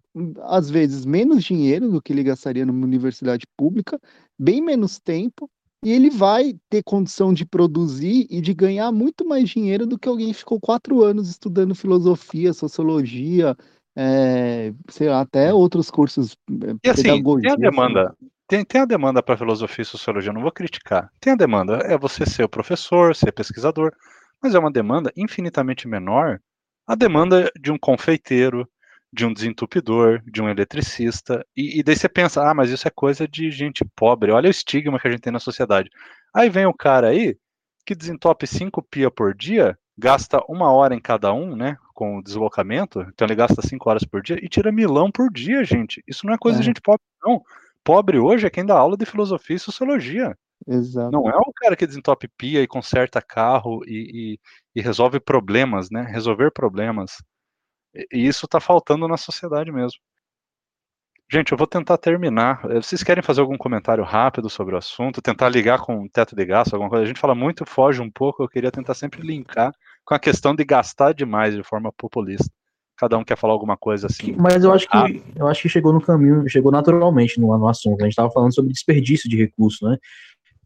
[0.44, 4.00] às vezes, menos dinheiro do que ele gastaria numa universidade pública,
[4.40, 5.50] bem menos tempo,
[5.84, 10.08] e ele vai ter condição de produzir e de ganhar muito mais dinheiro do que
[10.08, 13.56] alguém que ficou quatro anos estudando filosofia, sociologia,
[13.98, 16.38] é, sei lá, até outros cursos.
[16.50, 18.16] É, e assim, tem a demanda,
[18.50, 21.12] tem, tem a demanda para filosofia e sociologia, não vou criticar.
[21.22, 23.94] Tem a demanda, é você ser o professor, ser pesquisador,
[24.42, 26.42] mas é uma demanda infinitamente menor
[26.88, 28.68] a demanda de um confeiteiro,
[29.14, 32.92] de um desentupidor, de um eletricista, e, e, daí você pensa, ah, mas isso é
[32.92, 35.92] coisa de gente pobre, olha o estigma que a gente tem na sociedade.
[36.34, 37.38] Aí vem o cara aí,
[37.86, 42.24] que desentope cinco pia por dia, gasta uma hora em cada um, né, com o
[42.24, 46.04] deslocamento, então ele gasta cinco horas por dia, e tira milão por dia, gente.
[46.08, 46.62] Isso não é coisa é.
[46.62, 47.44] de gente pobre, não
[47.84, 50.38] pobre hoje é quem dá aula de filosofia e sociologia.
[50.68, 51.12] Exato.
[51.12, 54.36] Não é o cara que desentope pia e conserta carro e,
[54.76, 56.04] e, e resolve problemas, né?
[56.04, 57.24] Resolver problemas.
[57.94, 60.00] E, e isso está faltando na sociedade mesmo.
[61.32, 62.62] Gente, eu vou tentar terminar.
[62.66, 65.22] Eh, vocês querem fazer algum comentário rápido sobre o assunto?
[65.22, 67.04] Tentar ligar com o teto de gasto, alguma coisa?
[67.04, 68.44] A gente fala muito, foge um pouco.
[68.44, 69.72] Eu queria tentar sempre linkar
[70.04, 72.50] com a questão de gastar demais de forma populista
[73.00, 74.36] cada um quer falar alguma coisa assim.
[74.38, 75.08] Mas eu acho que ah.
[75.36, 78.02] eu acho que chegou no caminho, chegou naturalmente no, no assunto.
[78.02, 79.98] A gente estava falando sobre desperdício de recursos, né?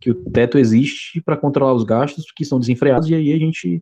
[0.02, 3.82] Que o teto existe para controlar os gastos que são desenfreados e aí a gente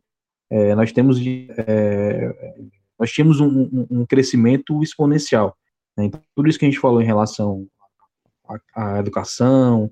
[0.52, 2.60] é, nós temos é,
[2.99, 5.56] nós tínhamos um, um, um crescimento exponencial.
[5.98, 6.06] Né?
[6.06, 7.65] Então, tudo isso que a gente falou em relação
[8.76, 9.90] à, à educação,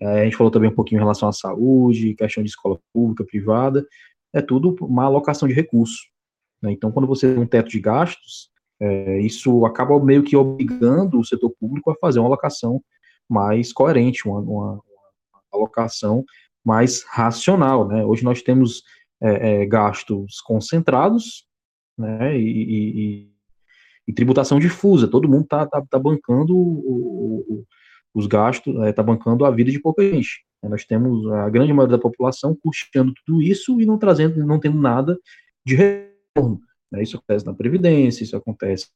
[0.00, 3.24] é, a gente falou também um pouquinho em relação à saúde, questão de escola pública,
[3.24, 3.84] privada,
[4.32, 6.13] é tudo uma alocação de recursos.
[6.64, 6.72] Né?
[6.72, 8.48] Então, quando você tem um teto de gastos,
[8.80, 12.82] é, isso acaba meio que obrigando o setor público a fazer uma alocação
[13.28, 16.24] mais coerente, uma, uma, uma alocação
[16.64, 17.86] mais racional.
[17.86, 18.04] Né?
[18.04, 18.82] Hoje nós temos
[19.22, 21.46] é, é, gastos concentrados
[21.96, 22.36] né?
[22.36, 23.30] e, e,
[24.08, 25.06] e, tributação difusa.
[25.06, 27.64] Todo mundo está tá, tá bancando o, o,
[28.14, 30.44] os gastos, está é, bancando a vida de pouca gente.
[30.62, 34.80] Nós temos a grande maioria da população custeando tudo isso e não trazendo, não tendo
[34.80, 35.18] nada
[35.64, 36.60] de retorno.
[36.90, 37.02] Né?
[37.02, 38.88] Isso acontece na Previdência, isso acontece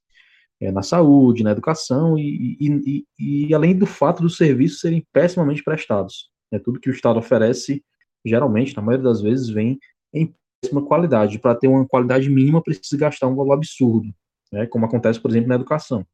[0.60, 5.06] é, na saúde, na educação, e, e, e, e, além do fato dos serviços serem
[5.12, 6.31] pessimamente prestados.
[6.51, 6.59] Né?
[6.59, 7.82] Tudo que o Estado oferece,
[8.24, 9.78] geralmente, na maioria das vezes, vem
[10.12, 11.39] em péssima qualidade.
[11.39, 14.12] Para ter uma qualidade mínima, precisa gastar um valor absurdo,
[14.52, 14.66] né?
[14.66, 16.05] como acontece, por exemplo, na educação.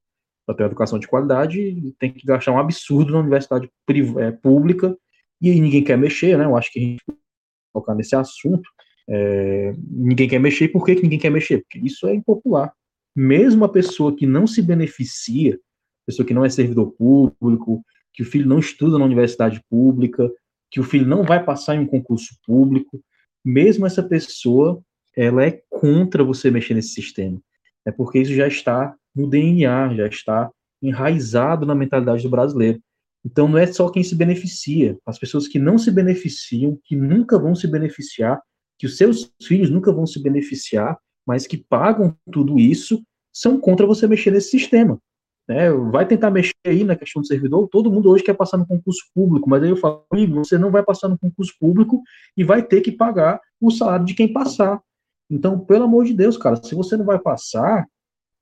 [0.47, 3.71] Para ter uma educação de qualidade, tem que gastar um absurdo na universidade
[4.19, 4.95] é, pública,
[5.41, 6.45] e aí ninguém quer mexer, né?
[6.45, 7.03] Eu acho que a gente
[7.73, 8.69] tocar nesse assunto,
[9.09, 11.59] é, ninguém quer mexer, por que, que ninguém quer mexer?
[11.62, 12.72] Porque isso é impopular.
[13.14, 15.59] Mesmo a pessoa que não se beneficia,
[16.06, 20.31] pessoa que não é servidor público, que o filho não estuda na universidade pública,
[20.70, 23.01] que o filho não vai passar em um concurso público,
[23.44, 24.82] mesmo essa pessoa,
[25.16, 27.40] ela é contra você mexer nesse sistema.
[27.85, 30.51] É porque isso já está no DNA, já está
[30.82, 32.81] enraizado na mentalidade do brasileiro.
[33.24, 37.39] Então não é só quem se beneficia, as pessoas que não se beneficiam, que nunca
[37.39, 38.40] vão se beneficiar,
[38.79, 43.03] que os seus filhos nunca vão se beneficiar, mas que pagam tudo isso,
[43.33, 44.99] são contra você mexer nesse sistema.
[45.49, 45.71] Né?
[45.71, 49.03] Vai tentar mexer aí na questão do servidor, todo mundo hoje quer passar no concurso
[49.15, 52.03] público, mas aí eu falo, você não vai passar no concurso público
[52.37, 54.81] e vai ter que pagar o salário de quem passar.
[55.31, 57.87] Então, pelo amor de Deus, cara, se você não vai passar,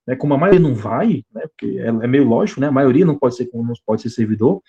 [0.06, 3.04] né, como a maioria não vai, né, porque é, é, meio lógico, né, a maioria
[3.04, 4.60] não pode ser, não pode ser servidor,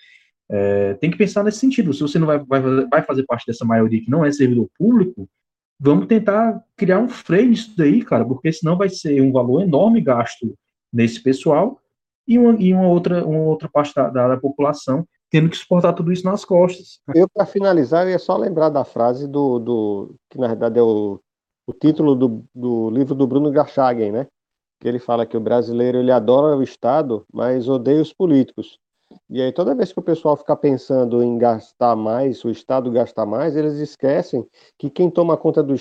[0.48, 1.92] é, tem que pensar nesse sentido.
[1.92, 5.28] Se você não vai, vai, vai fazer parte dessa maioria que não é servidor público,
[5.78, 10.00] vamos tentar criar um freio nisso daí, cara, porque senão vai ser um valor enorme
[10.00, 10.54] gasto
[10.92, 11.80] nesse pessoal
[12.26, 16.12] e uma, e uma outra, uma outra parte da, da, população tendo que suportar tudo
[16.12, 17.00] isso nas costas.
[17.14, 20.82] Eu, para finalizar, eu ia só lembrar da frase do, do que na verdade é
[20.82, 21.20] o,
[21.66, 24.26] o título do, do livro do Bruno Garchagen, né?
[24.80, 28.78] Que ele fala que o brasileiro ele adora o Estado, mas odeia os políticos.
[29.28, 33.26] E aí, toda vez que o pessoal fica pensando em gastar mais, o Estado gastar
[33.26, 34.46] mais, eles esquecem
[34.78, 35.74] que quem toma conta do,